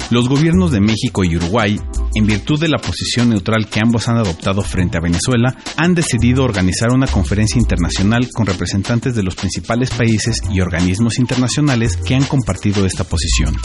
Los 0.08 0.28
gobiernos 0.28 0.70
de 0.70 0.80
México 0.80 1.24
y 1.24 1.36
Uruguay, 1.36 1.80
en 2.14 2.26
virtud 2.26 2.60
de 2.60 2.68
la 2.68 2.78
posición 2.78 3.30
neutral 3.30 3.68
que 3.68 3.80
ambos 3.80 4.06
han 4.08 4.18
adoptado 4.18 4.62
frente 4.62 4.98
a 4.98 5.00
Venezuela, 5.00 5.56
han 5.76 5.94
decidido 5.94 6.44
organizar 6.44 6.92
una 6.92 7.08
conferencia 7.08 7.58
internacional 7.58 8.28
con 8.32 8.46
representantes 8.46 9.16
de 9.16 9.24
los 9.24 9.34
principales 9.34 9.90
países 9.90 10.42
y 10.48 10.60
organismos 10.60 11.18
internacionales 11.18 11.96
que 11.96 12.14
han 12.14 12.22
compartido 12.22 12.86
esta 12.86 13.02
posición. 13.02 13.56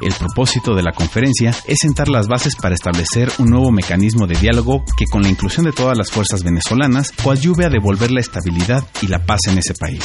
El 0.00 0.14
propósito 0.14 0.74
de 0.74 0.82
la 0.82 0.92
conferencia 0.92 1.54
es 1.66 1.78
sentar 1.82 2.08
las 2.08 2.26
bases 2.26 2.56
para 2.56 2.74
establecer 2.74 3.30
un 3.38 3.50
nuevo 3.50 3.70
mecanismo 3.70 4.26
de 4.26 4.38
diálogo 4.38 4.82
que 4.96 5.04
con 5.04 5.20
la 5.20 5.28
inclusión 5.28 5.66
de 5.66 5.72
todas 5.72 5.98
las 5.98 6.10
fuerzas 6.10 6.42
venezolanas 6.42 7.12
coadyuve 7.22 7.66
a 7.66 7.68
devolver 7.68 8.10
la 8.10 8.22
estabilidad 8.22 8.82
y 9.02 9.08
la 9.08 9.26
paz 9.26 9.40
en 9.48 9.58
ese 9.58 9.74
país. 9.74 10.04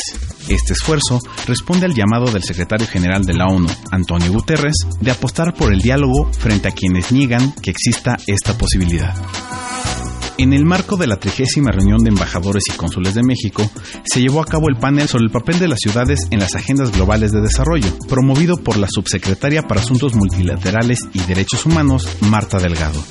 Este 0.50 0.74
esfuerzo 0.74 1.20
responde 1.48 1.86
al 1.86 1.96
llamado 1.96 2.30
del 2.30 2.44
secretario 2.44 2.88
general 2.88 3.24
de 3.24 3.36
la 3.36 3.46
ONU, 3.46 3.70
Antonio 3.92 4.34
Guterres, 4.34 4.76
de 5.00 5.12
apostar 5.12 5.54
por 5.54 5.74
el 5.74 5.82
diálogo 5.86 6.32
frente 6.34 6.68
a 6.68 6.72
quienes 6.72 7.12
niegan 7.12 7.54
que 7.62 7.70
exista 7.70 8.18
esta 8.26 8.58
posibilidad. 8.58 9.14
En 10.40 10.52
el 10.52 10.66
marco 10.66 10.98
de 10.98 11.06
la 11.06 11.18
trigésima 11.18 11.72
reunión 11.72 12.00
de 12.00 12.10
embajadores 12.10 12.64
y 12.68 12.76
cónsules 12.76 13.14
de 13.14 13.22
México, 13.22 13.70
se 14.04 14.20
llevó 14.20 14.42
a 14.42 14.46
cabo 14.46 14.68
el 14.68 14.78
panel 14.78 15.08
sobre 15.08 15.26
el 15.26 15.32
papel 15.32 15.60
de 15.60 15.68
las 15.68 15.78
ciudades 15.80 16.28
en 16.32 16.40
las 16.40 16.56
agendas 16.56 16.92
globales 16.92 17.32
de 17.32 17.42
desarrollo, 17.42 17.88
promovido 18.10 18.58
por 18.58 18.78
la 18.78 18.88
subsecretaria 18.90 19.62
para 19.68 19.82
Asuntos 19.82 20.16
Multilaterales 20.16 21.02
y 21.14 21.20
Derechos 21.20 21.68
Humanos, 21.68 22.18
Marta 22.22 22.58
Delgado. 22.58 23.04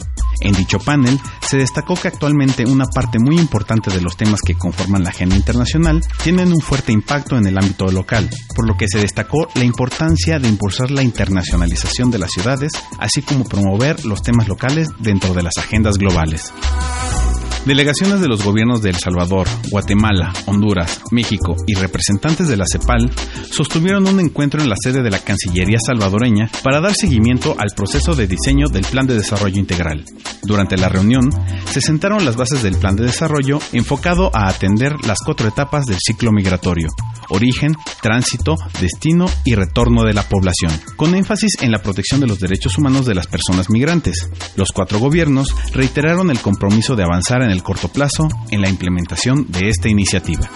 En 0.44 0.52
dicho 0.52 0.78
panel 0.78 1.18
se 1.40 1.56
destacó 1.56 1.94
que 1.94 2.08
actualmente 2.08 2.66
una 2.66 2.84
parte 2.84 3.18
muy 3.18 3.38
importante 3.38 3.90
de 3.90 4.02
los 4.02 4.16
temas 4.16 4.42
que 4.42 4.54
conforman 4.54 5.02
la 5.02 5.08
agenda 5.08 5.36
internacional 5.36 6.02
tienen 6.22 6.52
un 6.52 6.60
fuerte 6.60 6.92
impacto 6.92 7.38
en 7.38 7.46
el 7.46 7.56
ámbito 7.56 7.86
local, 7.86 8.28
por 8.54 8.68
lo 8.68 8.76
que 8.76 8.86
se 8.86 8.98
destacó 8.98 9.48
la 9.54 9.64
importancia 9.64 10.38
de 10.38 10.48
impulsar 10.48 10.90
la 10.90 11.02
internacionalización 11.02 12.10
de 12.10 12.18
las 12.18 12.30
ciudades, 12.30 12.72
así 12.98 13.22
como 13.22 13.44
promover 13.44 14.04
los 14.04 14.22
temas 14.22 14.46
locales 14.46 14.88
dentro 14.98 15.32
de 15.32 15.44
las 15.44 15.56
agendas 15.56 15.96
globales. 15.96 16.52
Delegaciones 17.66 18.20
de 18.20 18.28
los 18.28 18.44
gobiernos 18.44 18.82
de 18.82 18.90
El 18.90 18.96
Salvador, 18.96 19.48
Guatemala, 19.70 20.34
Honduras, 20.44 21.00
México 21.10 21.56
y 21.66 21.74
representantes 21.74 22.46
de 22.46 22.58
la 22.58 22.66
CEPAL 22.70 23.10
sostuvieron 23.50 24.06
un 24.06 24.20
encuentro 24.20 24.60
en 24.60 24.68
la 24.68 24.76
sede 24.78 25.02
de 25.02 25.10
la 25.10 25.18
Cancillería 25.18 25.78
salvadoreña 25.84 26.50
para 26.62 26.82
dar 26.82 26.92
seguimiento 26.92 27.56
al 27.58 27.70
proceso 27.74 28.14
de 28.14 28.26
diseño 28.26 28.68
del 28.68 28.84
Plan 28.84 29.06
de 29.06 29.14
Desarrollo 29.14 29.58
Integral. 29.58 30.04
Durante 30.42 30.76
la 30.76 30.90
reunión, 30.90 31.30
se 31.70 31.80
sentaron 31.80 32.26
las 32.26 32.36
bases 32.36 32.62
del 32.62 32.76
plan 32.76 32.96
de 32.96 33.04
desarrollo 33.04 33.58
enfocado 33.72 34.30
a 34.34 34.48
atender 34.48 34.92
las 35.06 35.18
cuatro 35.24 35.48
etapas 35.48 35.86
del 35.86 35.96
ciclo 35.98 36.32
migratorio, 36.32 36.88
origen, 37.28 37.74
tránsito, 38.02 38.56
destino 38.80 39.26
y 39.44 39.54
retorno 39.54 40.04
de 40.04 40.14
la 40.14 40.22
población, 40.22 40.72
con 40.96 41.14
énfasis 41.14 41.62
en 41.62 41.70
la 41.70 41.82
protección 41.82 42.20
de 42.20 42.26
los 42.26 42.40
derechos 42.40 42.78
humanos 42.78 43.06
de 43.06 43.14
las 43.14 43.26
personas 43.26 43.70
migrantes. 43.70 44.28
Los 44.56 44.72
cuatro 44.72 44.98
gobiernos 44.98 45.54
reiteraron 45.72 46.30
el 46.30 46.40
compromiso 46.40 46.96
de 46.96 47.04
avanzar 47.04 47.42
en 47.42 47.50
el 47.50 47.62
corto 47.62 47.88
plazo 47.88 48.28
en 48.50 48.60
la 48.60 48.68
implementación 48.68 49.50
de 49.50 49.68
esta 49.68 49.88
iniciativa. 49.88 50.48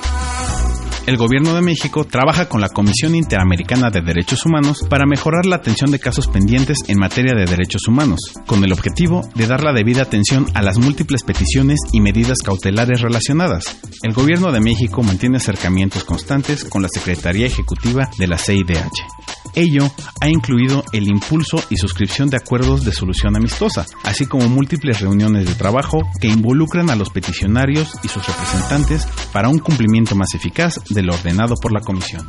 El 1.08 1.16
Gobierno 1.16 1.54
de 1.54 1.62
México 1.62 2.04
trabaja 2.04 2.50
con 2.50 2.60
la 2.60 2.68
Comisión 2.68 3.14
Interamericana 3.14 3.88
de 3.88 4.02
Derechos 4.02 4.44
Humanos 4.44 4.84
para 4.90 5.06
mejorar 5.06 5.46
la 5.46 5.56
atención 5.56 5.90
de 5.90 5.98
casos 5.98 6.28
pendientes 6.28 6.80
en 6.86 6.98
materia 6.98 7.34
de 7.34 7.46
derechos 7.46 7.88
humanos, 7.88 8.20
con 8.44 8.62
el 8.62 8.74
objetivo 8.74 9.26
de 9.34 9.46
dar 9.46 9.64
la 9.64 9.72
debida 9.72 10.02
atención 10.02 10.44
a 10.52 10.60
las 10.60 10.76
múltiples 10.76 11.22
peticiones 11.22 11.78
y 11.92 12.02
medidas 12.02 12.40
cautelares 12.44 13.00
relacionadas. 13.00 13.80
El 14.02 14.12
Gobierno 14.12 14.52
de 14.52 14.60
México 14.60 15.02
mantiene 15.02 15.38
acercamientos 15.38 16.04
constantes 16.04 16.66
con 16.66 16.82
la 16.82 16.88
Secretaría 16.92 17.46
Ejecutiva 17.46 18.10
de 18.18 18.26
la 18.26 18.36
CIDH. 18.36 19.47
Ello 19.54 19.90
ha 20.20 20.28
incluido 20.28 20.84
el 20.92 21.08
impulso 21.08 21.62
y 21.70 21.76
suscripción 21.76 22.28
de 22.30 22.36
acuerdos 22.36 22.84
de 22.84 22.92
solución 22.92 23.36
amistosa, 23.36 23.86
así 24.04 24.26
como 24.26 24.48
múltiples 24.48 25.00
reuniones 25.00 25.46
de 25.46 25.54
trabajo 25.54 25.98
que 26.20 26.28
involucran 26.28 26.90
a 26.90 26.96
los 26.96 27.10
peticionarios 27.10 27.92
y 28.02 28.08
sus 28.08 28.26
representantes 28.26 29.06
para 29.32 29.48
un 29.48 29.58
cumplimiento 29.58 30.14
más 30.14 30.34
eficaz 30.34 30.82
de 30.90 31.02
lo 31.02 31.14
ordenado 31.14 31.54
por 31.60 31.72
la 31.72 31.80
Comisión. 31.80 32.28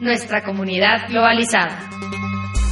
Nuestra 0.00 0.42
comunidad 0.42 1.08
globalizada. 1.08 1.88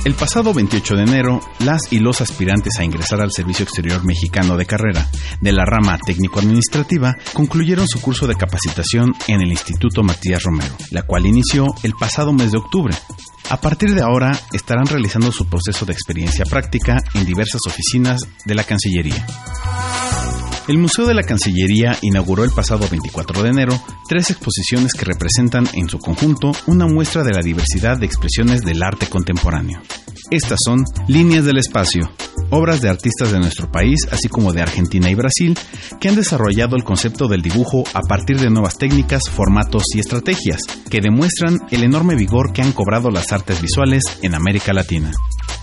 El 0.04 0.12
pasado 0.12 0.52
28 0.52 0.96
de 0.96 1.02
enero, 1.02 1.40
las 1.60 1.90
y 1.90 1.98
los 1.98 2.20
aspirantes 2.20 2.78
a 2.78 2.84
ingresar 2.84 3.22
al 3.22 3.32
Servicio 3.32 3.62
Exterior 3.64 4.04
Mexicano 4.04 4.58
de 4.58 4.66
Carrera 4.66 5.08
de 5.40 5.52
la 5.52 5.64
rama 5.64 5.98
técnico-administrativa 5.98 7.16
concluyeron 7.32 7.88
su 7.88 8.02
curso 8.02 8.26
de 8.26 8.34
capacitación 8.34 9.14
en 9.28 9.40
el 9.40 9.48
Instituto 9.50 10.02
Matías 10.02 10.42
Romero, 10.42 10.76
la 10.90 11.04
cual 11.04 11.24
inició 11.24 11.74
el 11.82 11.94
pasado 11.94 12.34
mes 12.34 12.52
de 12.52 12.58
octubre. 12.58 12.94
A 13.48 13.62
partir 13.62 13.94
de 13.94 14.02
ahora 14.02 14.38
estarán 14.52 14.84
realizando 14.84 15.32
su 15.32 15.46
proceso 15.46 15.86
de 15.86 15.94
experiencia 15.94 16.44
práctica 16.44 16.98
en 17.14 17.24
diversas 17.24 17.62
oficinas 17.66 18.20
de 18.44 18.54
la 18.54 18.64
Cancillería. 18.64 19.26
El 20.66 20.78
Museo 20.78 21.04
de 21.04 21.12
la 21.12 21.22
Cancillería 21.22 21.98
inauguró 22.00 22.42
el 22.42 22.50
pasado 22.50 22.88
24 22.88 23.42
de 23.42 23.50
enero 23.50 23.78
tres 24.08 24.30
exposiciones 24.30 24.94
que 24.94 25.04
representan 25.04 25.68
en 25.74 25.90
su 25.90 25.98
conjunto 25.98 26.52
una 26.66 26.86
muestra 26.86 27.22
de 27.22 27.34
la 27.34 27.42
diversidad 27.42 27.98
de 27.98 28.06
expresiones 28.06 28.62
del 28.62 28.82
arte 28.82 29.06
contemporáneo. 29.06 29.82
Estas 30.30 30.60
son 30.64 30.84
Líneas 31.06 31.44
del 31.44 31.58
Espacio, 31.58 32.10
obras 32.48 32.80
de 32.80 32.88
artistas 32.88 33.30
de 33.30 33.40
nuestro 33.40 33.70
país, 33.70 34.08
así 34.10 34.28
como 34.28 34.54
de 34.54 34.62
Argentina 34.62 35.10
y 35.10 35.14
Brasil, 35.14 35.58
que 36.00 36.08
han 36.08 36.16
desarrollado 36.16 36.76
el 36.76 36.84
concepto 36.84 37.28
del 37.28 37.42
dibujo 37.42 37.84
a 37.92 38.00
partir 38.00 38.40
de 38.40 38.48
nuevas 38.48 38.78
técnicas, 38.78 39.28
formatos 39.28 39.82
y 39.94 40.00
estrategias, 40.00 40.60
que 40.88 41.02
demuestran 41.02 41.60
el 41.72 41.84
enorme 41.84 42.14
vigor 42.14 42.54
que 42.54 42.62
han 42.62 42.72
cobrado 42.72 43.10
las 43.10 43.32
artes 43.32 43.60
visuales 43.60 44.02
en 44.22 44.34
América 44.34 44.72
Latina. 44.72 45.12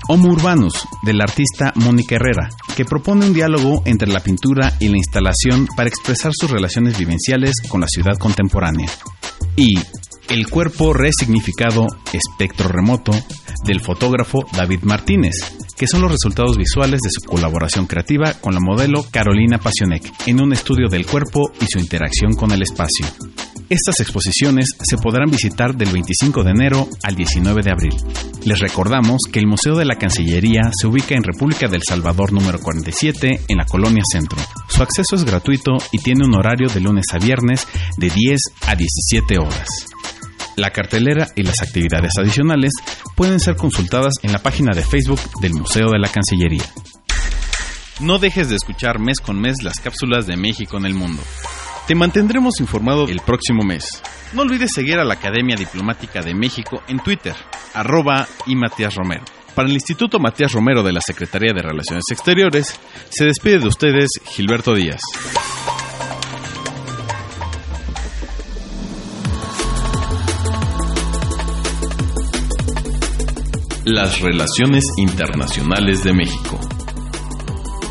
Homo 0.08 0.30
Urbanus, 0.30 0.88
del 1.04 1.22
artista 1.22 1.72
Mónica 1.76 2.16
Herrera, 2.16 2.50
que 2.76 2.86
propone 2.86 3.26
un 3.26 3.34
diálogo 3.34 3.84
entre 3.86 4.12
la 4.12 4.22
pintura 4.22 4.74
y 4.80 4.88
la 4.90 4.98
instalación 4.98 5.68
para 5.76 5.90
expresar 5.90 6.32
sus 6.36 6.50
relaciones 6.50 6.98
vivenciales 6.98 7.56
con 7.68 7.82
la 7.82 7.88
ciudad 7.88 8.18
contemporánea. 8.18 8.90
Y 9.56 9.76
El 10.30 10.48
cuerpo 10.48 10.94
resignificado, 10.94 11.88
espectro 12.14 12.70
remoto, 12.70 13.12
del 13.66 13.82
fotógrafo 13.82 14.46
David 14.54 14.84
Martínez, 14.84 15.36
que 15.78 15.88
son 15.88 16.02
los 16.02 16.12
resultados 16.12 16.58
visuales 16.58 17.02
de 17.02 17.10
su 17.12 17.22
colaboración 17.28 17.86
creativa 17.86 18.34
con 18.36 18.54
la 18.54 18.62
modelo 18.62 19.04
Carolina 19.12 19.58
Pasionek 19.58 20.10
en 20.28 20.40
un 20.40 20.54
estudio 20.54 20.88
del 20.90 21.06
cuerpo 21.06 21.52
y 21.60 21.66
su 21.66 21.80
interacción 21.80 22.34
con 22.34 22.52
el 22.52 22.62
espacio. 22.62 23.06
Estas 23.72 24.02
exposiciones 24.02 24.66
se 24.84 24.98
podrán 24.98 25.32
visitar 25.32 25.74
del 25.74 25.94
25 25.94 26.44
de 26.44 26.52
enero 26.52 26.90
al 27.04 27.16
19 27.16 27.62
de 27.64 27.72
abril. 27.72 27.96
Les 28.44 28.60
recordamos 28.60 29.22
que 29.32 29.40
el 29.40 29.48
Museo 29.48 29.78
de 29.78 29.86
la 29.86 29.96
Cancillería 29.96 30.72
se 30.78 30.88
ubica 30.88 31.16
en 31.16 31.24
República 31.24 31.70
del 31.70 31.82
Salvador 31.82 32.34
número 32.34 32.60
47 32.60 33.44
en 33.48 33.58
la 33.58 33.64
Colonia 33.64 34.04
Centro. 34.12 34.38
Su 34.68 34.84
acceso 34.84 35.16
es 35.16 35.24
gratuito 35.24 35.78
y 35.94 36.00
tiene 36.00 36.26
un 36.26 36.36
horario 36.36 36.68
de 36.68 36.82
lunes 36.82 37.06
a 37.14 37.18
viernes 37.18 37.66
de 37.96 38.10
10 38.10 38.42
a 38.68 38.76
17 38.76 39.40
horas. 39.40 39.70
La 40.58 40.72
cartelera 40.72 41.30
y 41.38 41.44
las 41.44 41.62
actividades 41.62 42.12
adicionales 42.18 42.74
pueden 43.16 43.40
ser 43.40 43.56
consultadas 43.56 44.16
en 44.22 44.34
la 44.34 44.40
página 44.40 44.76
de 44.76 44.84
Facebook 44.84 45.22
del 45.40 45.54
Museo 45.54 45.92
de 45.92 46.00
la 46.00 46.10
Cancillería. 46.10 46.66
No 48.02 48.20
dejes 48.20 48.50
de 48.50 48.58
escuchar 48.58 49.00
mes 49.00 49.22
con 49.22 49.40
mes 49.40 49.64
las 49.64 49.80
cápsulas 49.80 50.28
de 50.28 50.36
México 50.36 50.76
en 50.76 50.88
el 50.88 50.94
mundo. 50.94 51.24
Te 51.88 51.96
mantendremos 51.96 52.60
informado 52.60 53.08
el 53.08 53.20
próximo 53.22 53.64
mes. 53.64 53.86
No 54.34 54.44
olvides 54.44 54.72
seguir 54.74 55.00
a 55.00 55.04
la 55.04 55.16
Academia 55.16 55.56
Diplomática 55.56 56.22
de 56.22 56.36
México 56.36 56.82
en 56.88 57.00
Twitter, 57.00 57.36
arroba 57.74 58.28
y 58.46 58.56
Matías 58.56 58.96
Romero. 58.96 59.24
Para 59.56 59.68
el 59.68 59.74
Instituto 59.74 60.20
Matías 60.20 60.54
Romero 60.54 60.84
de 60.84 60.94
la 60.94 61.02
Secretaría 61.02 61.52
de 61.54 61.62
Relaciones 61.62 62.06
Exteriores, 62.12 62.80
se 63.10 63.26
despide 63.26 63.60
de 63.60 63.68
ustedes 63.68 64.10
Gilberto 64.24 64.74
Díaz. 64.76 65.02
Las 73.84 74.22
relaciones 74.22 74.86
internacionales 74.98 76.04
de 76.04 76.14
México. 76.14 76.60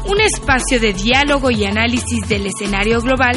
Un 0.07 0.21
espacio 0.21 0.81
de 0.81 0.95
diálogo 0.95 1.51
y 1.51 1.65
análisis 1.65 2.27
del 2.29 2.47
escenario 2.47 3.03
global 3.03 3.37